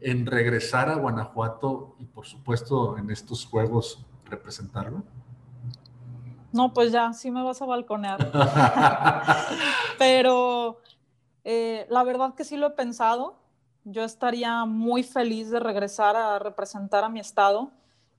en 0.00 0.26
regresar 0.26 0.88
a 0.88 0.96
Guanajuato 0.96 1.96
y 1.98 2.04
por 2.04 2.26
supuesto 2.26 2.98
en 2.98 3.10
estos 3.10 3.46
juegos 3.46 4.04
representarlo? 4.24 5.02
No, 6.52 6.72
pues 6.72 6.92
ya, 6.92 7.12
sí 7.12 7.30
me 7.30 7.42
vas 7.42 7.60
a 7.60 7.66
balconear. 7.66 8.30
Pero 9.98 10.80
eh, 11.44 11.86
la 11.90 12.02
verdad 12.02 12.34
que 12.34 12.44
sí 12.44 12.56
lo 12.56 12.68
he 12.68 12.70
pensado. 12.70 13.36
Yo 13.84 14.02
estaría 14.02 14.64
muy 14.64 15.02
feliz 15.02 15.50
de 15.50 15.60
regresar 15.60 16.16
a 16.16 16.38
representar 16.38 17.04
a 17.04 17.08
mi 17.08 17.20
estado. 17.20 17.70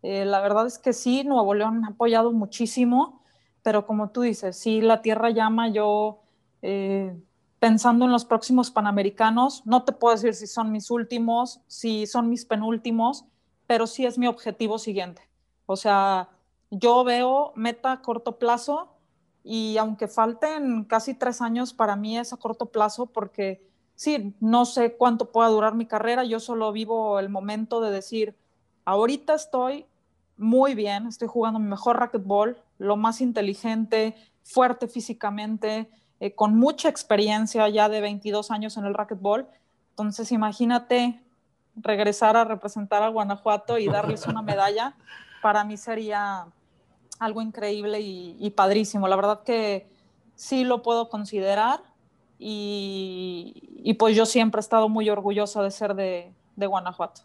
Eh, 0.03 0.23
la 0.23 0.39
verdad 0.39 0.67
es 0.67 0.77
que 0.77 0.93
sí, 0.93 1.23
Nuevo 1.23 1.53
León 1.53 1.83
ha 1.83 1.89
apoyado 1.89 2.31
muchísimo, 2.31 3.21
pero 3.63 3.85
como 3.85 4.11
tú 4.11 4.21
dices, 4.21 4.57
sí, 4.57 4.81
la 4.81 5.01
tierra 5.01 5.29
llama. 5.31 5.67
Yo 5.69 6.21
eh, 6.69 7.17
pensando 7.59 8.03
en 8.03 8.11
los 8.11 8.25
próximos 8.25 8.71
Panamericanos. 8.71 9.65
No 9.65 9.83
te 9.83 9.93
puedo 9.93 10.13
decir 10.13 10.33
si 10.33 10.47
son 10.47 10.69
mis 10.69 10.91
últimos, 10.91 11.61
si 11.67 12.05
son 12.07 12.27
mis 12.27 12.43
penúltimos, 12.43 13.23
pero 13.67 13.87
sí 13.87 14.05
es 14.05 14.17
mi 14.17 14.27
objetivo 14.27 14.77
siguiente. 14.77 15.21
O 15.65 15.77
sea, 15.77 16.27
yo 16.69 17.05
veo 17.05 17.53
meta 17.55 17.93
a 17.93 18.01
corto 18.01 18.37
plazo 18.37 18.89
y 19.45 19.77
aunque 19.77 20.09
falten 20.09 20.83
casi 20.83 21.13
tres 21.13 21.41
años, 21.41 21.73
para 21.73 21.95
mí 21.95 22.17
es 22.17 22.33
a 22.33 22.37
corto 22.37 22.65
plazo 22.65 23.05
porque 23.05 23.65
sí, 23.95 24.35
no 24.41 24.65
sé 24.65 24.97
cuánto 24.97 25.31
pueda 25.31 25.47
durar 25.47 25.73
mi 25.73 25.85
carrera, 25.85 26.25
yo 26.25 26.41
solo 26.41 26.73
vivo 26.73 27.17
el 27.17 27.29
momento 27.29 27.79
de 27.79 27.91
decir, 27.91 28.35
ahorita 28.83 29.33
estoy 29.33 29.85
muy 30.35 30.75
bien, 30.75 31.07
estoy 31.07 31.29
jugando 31.29 31.59
mi 31.59 31.67
mejor 31.69 31.97
racquetball, 31.97 32.61
lo 32.77 32.97
más 32.97 33.21
inteligente, 33.21 34.15
fuerte 34.43 34.89
físicamente, 34.89 35.89
eh, 36.19 36.33
con 36.33 36.55
mucha 36.55 36.89
experiencia 36.89 37.67
ya 37.69 37.89
de 37.89 38.01
22 38.01 38.51
años 38.51 38.77
en 38.77 38.85
el 38.85 38.93
racquetball. 38.93 39.47
Entonces, 39.91 40.31
imagínate 40.31 41.21
regresar 41.75 42.35
a 42.35 42.43
representar 42.43 43.03
a 43.03 43.09
Guanajuato 43.09 43.77
y 43.77 43.87
darles 43.87 44.25
una 44.27 44.41
medalla, 44.41 44.95
para 45.41 45.63
mí 45.63 45.77
sería 45.77 46.47
algo 47.19 47.41
increíble 47.41 47.99
y, 48.01 48.49
padrísimo. 48.55 49.07
La 49.07 49.15
verdad 49.15 49.43
que 49.43 49.87
sí 50.35 50.63
lo 50.63 50.81
puedo 50.81 51.09
considerar 51.09 51.81
y, 52.39 53.95
pues 53.97 54.15
yo 54.15 54.25
siempre 54.25 54.59
he 54.59 54.61
estado 54.61 54.89
muy 54.89 55.09
orgullosa 55.09 55.63
de 55.63 55.71
ser 55.71 55.95
de, 55.95 56.33
Guanajuato. 56.55 57.21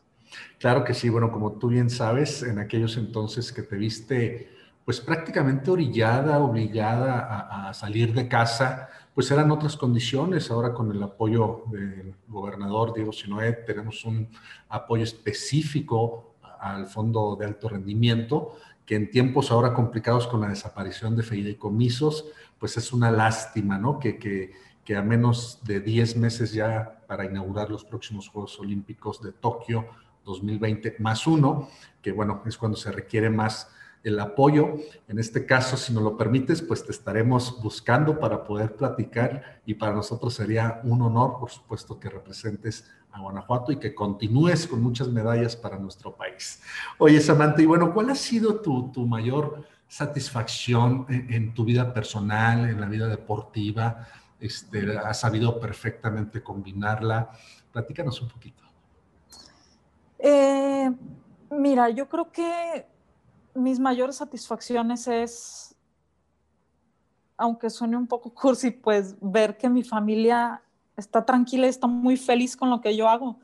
Claro 0.59 0.85
que 0.85 0.95
sí, 0.95 1.09
bueno, 1.09 1.31
como 1.31 1.53
tú 1.53 1.69
bien 1.69 1.91
sabes, 1.91 2.43
en 2.43 2.59
aquellos 2.59 2.97
entonces 2.97 3.53
que 3.53 3.63
te 3.63 3.77
viste 3.77 4.51
pues 4.85 5.01
prácticamente 5.01 5.71
orillada, 5.71 6.39
obligada 6.39 7.69
a, 7.69 7.75
salir 7.75 8.13
de 8.13 8.29
casa, 8.29 8.89
pues 9.15 9.31
eran 9.31 9.51
otras 9.51 9.77
condiciones. 9.77 10.51
Ahora 10.51 10.75
con 10.75 10.91
el 10.91 11.03
apoyo 11.03 11.65
del 11.71 12.15
gobernador 12.27 12.93
Diego 12.93 13.13
Sinoé 13.13 13.53
tenemos 13.53 14.05
un 14.05 14.29
apoyo 14.69 15.05
específico 15.05 16.35
al 16.59 16.87
Fondo 16.87 17.37
de 17.37 17.47
Alto 17.47 17.69
Rendimiento, 17.69 18.57
que 18.85 18.97
en 18.97 19.11
tiempos 19.11 19.51
ahora 19.51 19.73
complicados 19.73 20.27
con 20.27 20.41
la 20.41 20.49
desaparición 20.49 21.17
de 21.17 21.23
fideicomisos, 21.23 22.27
pues 22.59 22.77
es 22.77 22.93
una 22.93 23.11
lástima, 23.11 23.79
¿no? 23.79 23.99
Que, 23.99 24.19
que, 24.19 24.53
que 24.85 24.97
a 24.97 25.03
menos 25.03 25.61
de 25.63 25.81
10 25.81 26.17
meses 26.17 26.53
ya 26.53 27.03
para 27.07 27.25
inaugurar 27.25 27.71
los 27.71 27.85
próximos 27.85 28.29
Juegos 28.29 28.59
Olímpicos 28.59 29.23
de 29.23 29.33
Tokio 29.33 29.87
2020 30.25 30.97
más 30.99 31.27
uno, 31.27 31.69
que 32.01 32.13
bueno, 32.13 32.43
es 32.47 32.57
cuando 32.57 32.77
se 32.77 32.91
requiere 32.91 33.31
más 33.31 33.69
el 34.05 34.19
apoyo. 34.21 34.77
En 35.09 35.19
este 35.19 35.47
caso, 35.47 35.77
si 35.77 35.93
nos 35.93 36.03
lo 36.03 36.17
permites, 36.17 36.63
pues 36.63 36.85
te 36.85 36.93
estaremos 36.93 37.61
buscando 37.63 38.19
para 38.19 38.45
poder 38.45 38.77
platicar 38.77 39.61
y 39.65 39.75
para 39.75 39.93
nosotros 39.93 40.35
sería 40.35 40.81
un 40.85 41.03
honor, 41.03 41.39
por 41.39 41.51
supuesto, 41.51 41.99
que 41.99 42.09
representes 42.09 42.91
a 43.13 43.21
Guanajuato 43.21 43.73
y 43.73 43.77
que 43.77 43.95
continúes 43.95 44.67
con 44.67 44.83
muchas 44.83 45.09
medallas 45.09 45.55
para 45.55 45.79
nuestro 45.79 46.15
país. 46.17 46.63
Oye, 46.99 47.21
Samantha, 47.21 47.63
y 47.63 47.67
bueno, 47.67 47.93
¿cuál 47.93 48.11
ha 48.11 48.15
sido 48.15 48.61
tu, 48.61 49.07
mayor 49.07 49.65
satisfacción 49.87 51.07
en, 51.09 51.53
tu 51.53 51.65
vida 51.65 51.93
personal, 51.93 52.69
en 52.69 52.81
la 52.81 52.87
vida 52.87 53.09
deportiva? 53.09 54.09
Este, 54.41 54.99
¿Has 54.99 55.21
sabido 55.21 55.61
perfectamente 55.61 56.43
combinarla? 56.43 57.31
Platícanos 57.71 58.21
un 58.23 58.29
poquito. 58.29 58.63
Eh, 60.19 60.91
mira, 61.51 61.91
yo 61.91 62.09
creo 62.09 62.31
que 62.33 62.87
mis 63.55 63.79
mayores 63.79 64.17
satisfacciones 64.17 65.07
es, 65.09 65.75
aunque 67.37 67.71
suene 67.71 67.97
un 67.97 68.07
poco 68.07 68.31
cursi, 68.35 68.71
pues 68.71 69.17
ver 69.21 69.57
que 69.57 69.69
mi 69.69 69.83
familia 69.83 70.63
está 70.97 71.25
tranquila 71.25 71.67
y 71.67 71.71
está 71.71 71.87
muy 71.87 72.17
feliz 72.17 72.57
con 72.57 72.71
lo 72.71 72.81
que 72.81 72.97
yo 72.97 73.09
hago. 73.09 73.39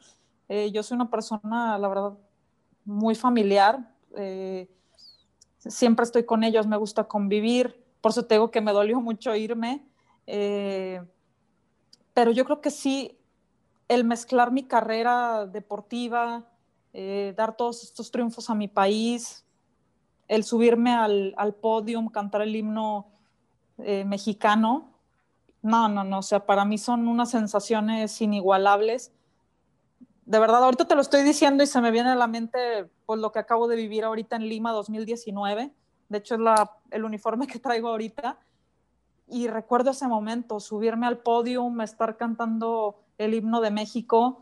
Eh, 0.49 0.71
yo 0.73 0.83
soy 0.83 0.97
una 0.97 1.11
persona, 1.11 1.79
la 1.79 1.89
verdad, 1.89 2.19
muy 2.85 3.15
familiar. 3.15 3.95
Eh, 4.17 4.69
siempre 5.59 6.05
estoy 6.05 6.25
con 6.25 6.45
ellos, 6.45 6.67
me 6.67 6.77
gusta 6.77 7.05
convivir. 7.05 7.85
Por 8.01 8.13
eso 8.13 8.25
tengo 8.25 8.51
que 8.51 8.61
me 8.61 8.73
dolió 8.73 9.01
mucho 9.01 9.35
irme. 9.35 9.87
Eh, 10.27 11.03
pero 12.15 12.31
yo 12.33 12.45
creo 12.45 12.61
que 12.61 12.71
sí, 12.71 13.19
el 13.89 14.05
mezclar 14.05 14.51
mi 14.51 14.65
carrera 14.65 15.47
deportiva, 15.47 16.45
dar 17.37 17.57
todos 17.57 17.85
estos 17.85 18.11
triunfos 18.11 18.51
a 18.51 18.57
mi 18.57 18.67
país, 18.67 19.45
el 20.29 20.45
subirme 20.45 20.95
al, 20.95 21.35
al 21.37 21.55
podium, 21.55 22.09
cantar 22.09 22.43
el 22.43 22.55
himno 22.55 23.07
eh, 23.79 24.05
mexicano, 24.05 24.93
no, 25.63 25.89
no, 25.89 26.05
no, 26.05 26.19
o 26.19 26.23
sea, 26.23 26.47
para 26.47 26.65
mí 26.65 26.79
son 26.79 27.09
unas 27.09 27.31
sensaciones 27.31 28.21
inigualables. 28.21 29.13
De 30.25 30.39
verdad, 30.39 30.63
ahorita 30.63 30.87
te 30.87 30.95
lo 30.95 31.01
estoy 31.01 31.25
diciendo 31.25 31.65
y 31.65 31.67
se 31.67 31.81
me 31.81 31.91
viene 31.91 32.11
a 32.11 32.15
la 32.15 32.27
mente 32.27 32.89
pues 33.07 33.19
lo 33.19 33.33
que 33.33 33.39
acabo 33.39 33.67
de 33.67 33.77
vivir 33.77 34.05
ahorita 34.05 34.37
en 34.37 34.49
Lima 34.49 34.73
2019. 34.73 35.73
De 36.09 36.19
hecho, 36.19 36.35
es 36.35 36.41
la, 36.41 36.71
el 36.91 37.05
uniforme 37.05 37.47
que 37.47 37.59
traigo 37.59 37.89
ahorita. 37.89 38.39
Y 39.29 39.49
recuerdo 39.49 39.91
ese 39.91 40.07
momento, 40.07 40.61
subirme 40.61 41.07
al 41.07 41.19
podium, 41.19 41.81
estar 41.81 42.17
cantando 42.17 43.01
el 43.19 43.35
himno 43.35 43.61
de 43.61 43.71
México 43.71 44.41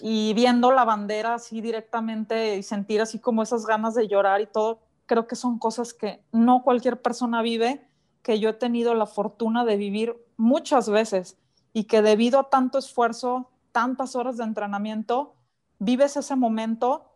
y 0.00 0.32
viendo 0.34 0.70
la 0.70 0.84
bandera 0.84 1.34
así 1.34 1.60
directamente 1.60 2.56
y 2.56 2.62
sentir 2.62 3.00
así 3.00 3.18
como 3.18 3.42
esas 3.42 3.66
ganas 3.66 3.94
de 3.94 4.08
llorar 4.08 4.40
y 4.40 4.46
todo 4.46 4.80
creo 5.12 5.26
que 5.26 5.36
son 5.36 5.58
cosas 5.58 5.92
que 5.92 6.22
no 6.32 6.62
cualquier 6.62 7.02
persona 7.02 7.42
vive, 7.42 7.86
que 8.22 8.40
yo 8.40 8.48
he 8.48 8.54
tenido 8.54 8.94
la 8.94 9.04
fortuna 9.04 9.62
de 9.66 9.76
vivir 9.76 10.16
muchas 10.38 10.88
veces 10.88 11.36
y 11.74 11.84
que 11.84 12.00
debido 12.00 12.40
a 12.40 12.48
tanto 12.48 12.78
esfuerzo, 12.78 13.50
tantas 13.72 14.16
horas 14.16 14.38
de 14.38 14.44
entrenamiento, 14.44 15.34
vives 15.78 16.16
ese 16.16 16.34
momento 16.34 17.12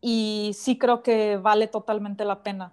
y 0.00 0.50
sí 0.54 0.76
creo 0.76 1.04
que 1.04 1.36
vale 1.36 1.68
totalmente 1.68 2.24
la 2.24 2.42
pena. 2.42 2.72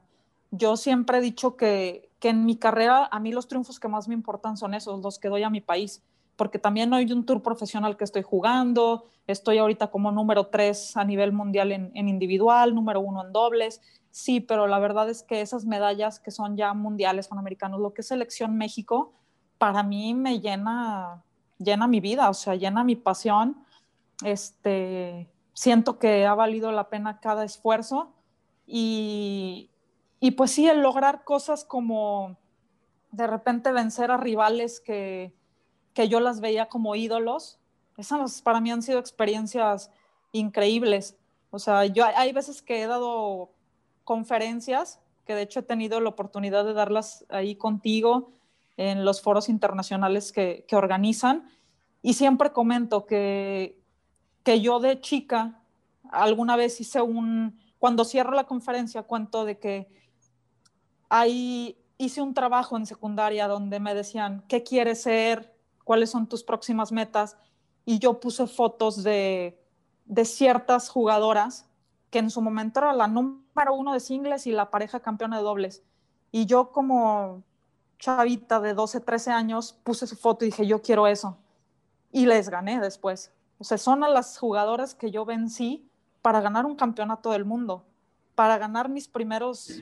Yo 0.50 0.76
siempre 0.76 1.20
he 1.20 1.22
dicho 1.22 1.56
que, 1.56 2.10
que 2.20 2.30
en 2.30 2.44
mi 2.44 2.56
carrera 2.56 3.08
a 3.12 3.20
mí 3.20 3.32
los 3.32 3.48
triunfos 3.48 3.80
que 3.80 3.88
más 3.88 4.08
me 4.08 4.16
importan 4.16 4.58
son 4.58 4.74
esos, 4.74 5.04
los 5.04 5.20
que 5.20 5.30
doy 5.30 5.44
a 5.44 5.52
mi 5.52 5.62
país, 5.62 6.02
porque 6.36 6.58
también 6.58 6.96
hay 6.96 7.12
un 7.12 7.28
tour 7.28 7.44
profesional 7.44 7.96
que 7.96 8.06
estoy 8.06 8.24
jugando, 8.24 9.06
estoy 9.28 9.60
ahorita 9.60 9.92
como 9.92 10.12
número 10.12 10.48
tres 10.48 10.98
a 10.98 11.04
nivel 11.04 11.32
mundial 11.32 11.72
en, 11.72 11.92
en 11.94 12.10
individual, 12.10 12.74
número 12.74 13.02
uno 13.02 13.24
en 13.24 13.32
dobles, 13.32 13.82
Sí, 14.18 14.40
pero 14.40 14.66
la 14.66 14.80
verdad 14.80 15.08
es 15.12 15.22
que 15.22 15.42
esas 15.42 15.66
medallas 15.66 16.20
que 16.20 16.32
son 16.32 16.58
ya 16.58 16.74
mundiales, 16.74 17.28
panamericanos, 17.28 17.80
lo 17.80 17.94
que 17.94 18.02
es 18.02 18.08
selección 18.08 18.58
México, 18.58 19.14
para 19.60 19.84
mí 19.84 20.16
me 20.16 20.40
llena, 20.40 21.24
llena 21.60 21.86
mi 21.86 22.00
vida, 22.00 22.28
o 22.28 22.34
sea, 22.34 22.56
llena 22.56 22.84
mi 22.84 22.96
pasión. 22.96 23.64
Este, 24.24 25.30
siento 25.54 26.00
que 26.00 26.26
ha 26.26 26.34
valido 26.34 26.72
la 26.72 26.90
pena 26.90 27.20
cada 27.20 27.46
esfuerzo 27.46 28.12
y, 28.66 29.70
y 30.20 30.32
pues 30.32 30.50
sí, 30.50 30.68
el 30.68 30.82
lograr 30.82 31.24
cosas 31.24 31.64
como 31.64 32.38
de 33.12 33.28
repente 33.28 33.72
vencer 33.72 34.10
a 34.10 34.18
rivales 34.18 34.80
que, 34.80 35.32
que 35.94 36.10
yo 36.10 36.22
las 36.22 36.42
veía 36.42 36.70
como 36.70 36.96
ídolos, 36.96 37.60
esas 37.98 38.42
para 38.42 38.62
mí 38.62 38.72
han 38.72 38.82
sido 38.82 38.98
experiencias 38.98 39.92
increíbles. 40.32 41.16
O 41.52 41.60
sea, 41.60 41.86
yo 41.86 42.04
hay 42.04 42.34
veces 42.34 42.64
que 42.64 42.82
he 42.82 42.88
dado 42.88 43.52
conferencias, 44.08 45.02
que 45.26 45.36
de 45.36 45.42
hecho 45.42 45.60
he 45.60 45.64
tenido 45.64 46.00
la 46.00 46.08
oportunidad 46.08 46.64
de 46.64 46.72
darlas 46.72 47.26
ahí 47.28 47.56
contigo 47.56 48.32
en 48.78 49.04
los 49.04 49.22
foros 49.22 49.50
internacionales 49.50 50.32
que, 50.32 50.66
organizan. 50.72 51.52
Y 52.02 52.14
siempre 52.14 52.54
comento 52.54 53.06
que, 53.06 53.78
que 54.44 54.62
yo 54.62 54.80
de 54.80 55.02
chica 55.02 55.62
alguna 56.10 56.56
vez 56.56 56.80
hice 56.80 57.02
un, 57.02 57.60
cuando 57.80 58.06
cierro 58.06 58.32
la 58.32 58.46
conferencia, 58.46 59.04
cuento 59.04 59.44
de 59.44 59.60
que 59.60 59.90
ahí 61.10 61.78
hice 61.98 62.22
un 62.22 62.34
trabajo 62.34 62.78
en 62.78 62.86
secundaria 62.86 63.50
donde 63.50 63.82
me 63.82 63.94
decían, 63.94 64.46
¿qué 64.48 64.64
quieres 64.64 65.02
ser? 65.02 65.54
¿Cuáles 65.84 66.12
son 66.12 66.28
tus 66.28 66.44
próximas 66.44 66.94
metas? 66.94 67.36
Y 67.84 68.00
yo 68.00 68.22
puse 68.22 68.48
fotos 68.48 69.04
de, 69.04 69.62
de 70.06 70.24
ciertas 70.24 70.88
jugadoras 70.88 71.68
que 72.18 72.22
en 72.22 72.32
su 72.32 72.42
momento 72.42 72.80
era 72.80 72.94
la 72.94 73.08
número 73.08 73.76
uno 73.76 73.94
de 73.94 74.00
singles 74.00 74.48
y 74.48 74.52
la 74.52 74.72
pareja 74.72 75.02
campeona 75.02 75.38
de 75.38 75.44
dobles. 75.44 75.84
Y 76.32 76.48
yo 76.48 76.72
como 76.72 77.44
chavita 78.00 78.60
de 78.60 78.74
12, 78.74 79.02
13 79.02 79.30
años 79.30 79.74
puse 79.84 80.08
su 80.08 80.16
foto 80.16 80.44
y 80.44 80.48
dije, 80.48 80.66
yo 80.66 80.82
quiero 80.82 81.06
eso. 81.06 81.38
Y 82.12 82.26
les 82.26 82.50
gané 82.50 82.80
después. 82.80 83.32
O 83.60 83.64
sea, 83.64 83.78
son 83.78 84.04
a 84.04 84.10
las 84.10 84.36
jugadoras 84.40 84.96
que 84.96 85.12
yo 85.12 85.26
vencí 85.26 85.88
para 86.24 86.42
ganar 86.42 86.66
un 86.66 86.76
campeonato 86.76 87.30
del 87.30 87.46
mundo, 87.46 87.86
para 88.34 88.58
ganar 88.58 88.90
mis 88.90 89.08
primeros 89.08 89.80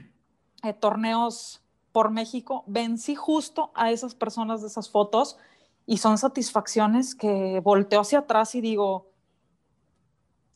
eh, 0.62 0.74
torneos 0.74 1.62
por 1.93 2.12
México. 2.12 2.65
Vencí 2.67 3.15
justo 3.15 3.71
a 3.76 3.91
esas 3.91 4.13
personas 4.13 4.60
de 4.60 4.67
esas 4.67 4.89
fotos 4.89 5.38
y 5.86 6.00
son 6.00 6.17
satisfacciones 6.17 7.15
que 7.15 7.62
volteo 7.62 8.02
hacia 8.02 8.19
atrás 8.19 8.56
y 8.56 8.60
digo, 8.60 9.08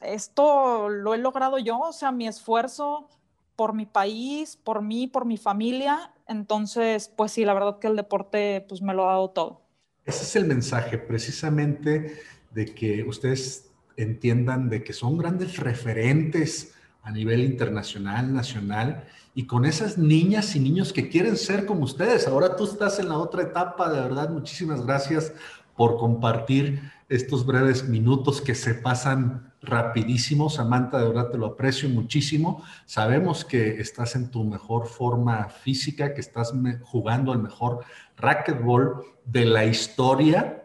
esto 0.02 0.90
lo 0.90 1.14
he 1.14 1.18
logrado 1.18 1.58
yo, 1.58 1.80
o 1.80 1.94
sea, 1.94 2.12
mi 2.12 2.28
esfuerzo 2.28 3.08
por 3.56 3.74
mi 3.74 3.86
país, 3.86 4.58
por 4.64 4.82
mí, 4.82 5.08
por 5.08 5.26
mi 5.26 5.38
familia. 5.38 6.14
Entonces, 6.28 7.12
pues 7.16 7.34
sí, 7.34 7.44
la 7.44 7.54
verdad 7.54 7.80
que 7.80 7.88
el 7.88 7.96
deporte 7.96 8.66
pues 8.70 8.82
me 8.82 8.94
lo 8.94 9.04
ha 9.10 9.14
dado 9.14 9.32
todo. 9.32 9.62
Ese 10.06 10.24
es 10.24 10.36
el 10.38 10.46
mensaje 10.46 10.98
precisamente 10.98 12.22
de 12.52 12.66
que 12.74 13.04
ustedes 13.04 13.70
entiendan 13.98 14.70
de 14.70 14.84
que 14.84 14.94
son 14.94 15.18
grandes 15.18 15.58
referentes 15.58 16.74
a 17.04 17.12
nivel 17.12 17.42
internacional, 17.44 18.34
nacional, 18.34 19.06
y 19.36 19.46
con 19.46 19.66
esas 19.66 19.98
niñas 19.98 20.56
y 20.56 20.60
niños 20.60 20.94
que 20.94 21.10
quieren 21.10 21.38
ser 21.38 21.66
como 21.66 21.84
ustedes. 21.84 22.28
Ahora 22.28 22.56
tú 22.56 22.64
estás 22.66 23.00
en 23.00 23.10
la 23.10 23.18
otra 23.18 23.44
etapa, 23.44 23.92
de 23.92 24.00
verdad, 24.00 24.30
muchísimas 24.30 24.86
gracias 24.86 25.34
por 25.76 25.98
compartir 25.98 26.82
estos 27.08 27.46
breves 27.46 27.88
minutos 27.88 28.42
que 28.42 28.56
se 28.56 28.74
pasan 28.74 29.49
rapidísimo. 29.62 30.50
Samantha, 30.50 31.00
de 31.00 31.08
verdad 31.08 31.30
te 31.30 31.38
lo 31.38 31.48
aprecio 31.48 31.90
muchísimo. 31.90 32.64
Sabemos 32.86 33.46
que 33.46 33.80
estás 33.80 34.16
en 34.16 34.32
tu 34.32 34.44
mejor 34.44 34.88
forma 34.88 35.50
física, 35.50 36.14
que 36.14 36.22
estás 36.22 36.54
jugando 36.84 37.34
el 37.34 37.40
mejor 37.40 37.84
racquetball 38.18 39.04
de 39.26 39.46
la 39.46 39.66
historia, 39.66 40.56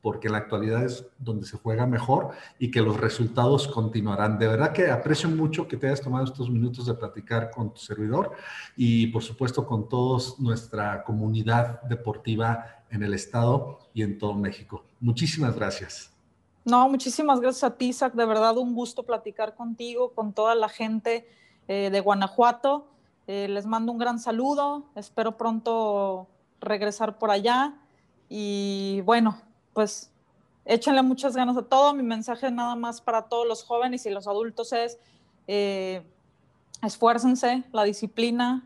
porque 0.00 0.28
en 0.28 0.32
la 0.32 0.38
actualidad 0.38 0.84
es 0.84 1.06
donde 1.18 1.46
se 1.46 1.56
juega 1.56 1.86
mejor 1.86 2.32
y 2.58 2.70
que 2.70 2.82
los 2.82 3.00
resultados 3.00 3.66
continuarán. 3.68 4.38
De 4.38 4.46
verdad 4.46 4.72
que 4.72 4.90
aprecio 4.90 5.30
mucho 5.30 5.66
que 5.66 5.78
te 5.78 5.86
hayas 5.86 6.02
tomado 6.02 6.24
estos 6.24 6.50
minutos 6.50 6.86
de 6.86 6.94
platicar 6.94 7.50
con 7.50 7.72
tu 7.72 7.80
servidor 7.80 8.32
y 8.76 9.06
por 9.06 9.22
supuesto 9.22 9.66
con 9.66 9.88
toda 9.88 10.22
nuestra 10.38 11.02
comunidad 11.04 11.80
deportiva 11.82 12.84
en 12.90 13.02
el 13.02 13.14
estado 13.14 13.78
y 13.94 14.02
en 14.02 14.18
todo 14.18 14.34
México. 14.34 14.84
Muchísimas 15.00 15.56
gracias. 15.56 16.13
No, 16.64 16.88
muchísimas 16.88 17.40
gracias 17.40 17.64
a 17.64 17.76
ti, 17.76 17.88
Isaac. 17.88 18.14
De 18.14 18.24
verdad, 18.24 18.56
un 18.56 18.74
gusto 18.74 19.02
platicar 19.02 19.54
contigo, 19.54 20.12
con 20.14 20.32
toda 20.32 20.54
la 20.54 20.68
gente 20.68 21.28
eh, 21.68 21.90
de 21.90 22.00
Guanajuato. 22.00 22.86
Eh, 23.26 23.48
les 23.48 23.66
mando 23.66 23.92
un 23.92 23.98
gran 23.98 24.18
saludo. 24.18 24.84
Espero 24.94 25.36
pronto 25.36 26.26
regresar 26.60 27.18
por 27.18 27.30
allá. 27.30 27.74
Y 28.28 29.02
bueno, 29.04 29.38
pues 29.74 30.10
échenle 30.64 31.02
muchas 31.02 31.36
ganas 31.36 31.56
a 31.56 31.62
todo. 31.62 31.92
Mi 31.92 32.02
mensaje 32.02 32.50
nada 32.50 32.76
más 32.76 33.00
para 33.00 33.22
todos 33.22 33.46
los 33.46 33.62
jóvenes 33.62 34.06
y 34.06 34.10
los 34.10 34.26
adultos 34.26 34.72
es 34.72 34.98
eh, 35.46 36.02
esfuércense, 36.82 37.64
la 37.72 37.84
disciplina 37.84 38.64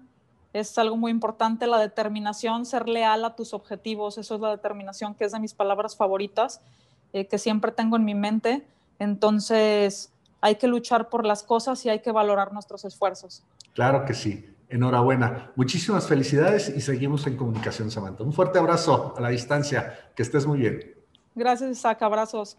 es 0.52 0.76
algo 0.78 0.96
muy 0.96 1.10
importante, 1.10 1.66
la 1.66 1.78
determinación, 1.78 2.64
ser 2.64 2.88
leal 2.88 3.24
a 3.24 3.36
tus 3.36 3.52
objetivos, 3.52 4.18
eso 4.18 4.34
es 4.34 4.40
la 4.40 4.50
determinación 4.50 5.14
que 5.14 5.24
es 5.24 5.32
de 5.32 5.40
mis 5.40 5.54
palabras 5.54 5.96
favoritas. 5.96 6.60
Eh, 7.12 7.26
que 7.26 7.38
siempre 7.38 7.72
tengo 7.72 7.96
en 7.96 8.04
mi 8.04 8.14
mente. 8.14 8.66
Entonces, 8.98 10.12
hay 10.40 10.56
que 10.56 10.68
luchar 10.68 11.08
por 11.08 11.24
las 11.24 11.42
cosas 11.42 11.84
y 11.84 11.88
hay 11.88 12.00
que 12.00 12.12
valorar 12.12 12.52
nuestros 12.52 12.84
esfuerzos. 12.84 13.42
Claro 13.74 14.04
que 14.04 14.14
sí. 14.14 14.54
Enhorabuena. 14.68 15.52
Muchísimas 15.56 16.06
felicidades 16.06 16.68
y 16.68 16.82
seguimos 16.82 17.26
en 17.26 17.36
comunicación, 17.36 17.90
Samantha. 17.90 18.22
Un 18.22 18.34
fuerte 18.34 18.58
abrazo 18.58 19.14
a 19.16 19.20
la 19.20 19.30
distancia. 19.30 20.10
Que 20.14 20.22
estés 20.22 20.46
muy 20.46 20.58
bien. 20.58 20.94
Gracias, 21.34 21.70
Isaac. 21.70 22.02
Abrazos. 22.02 22.58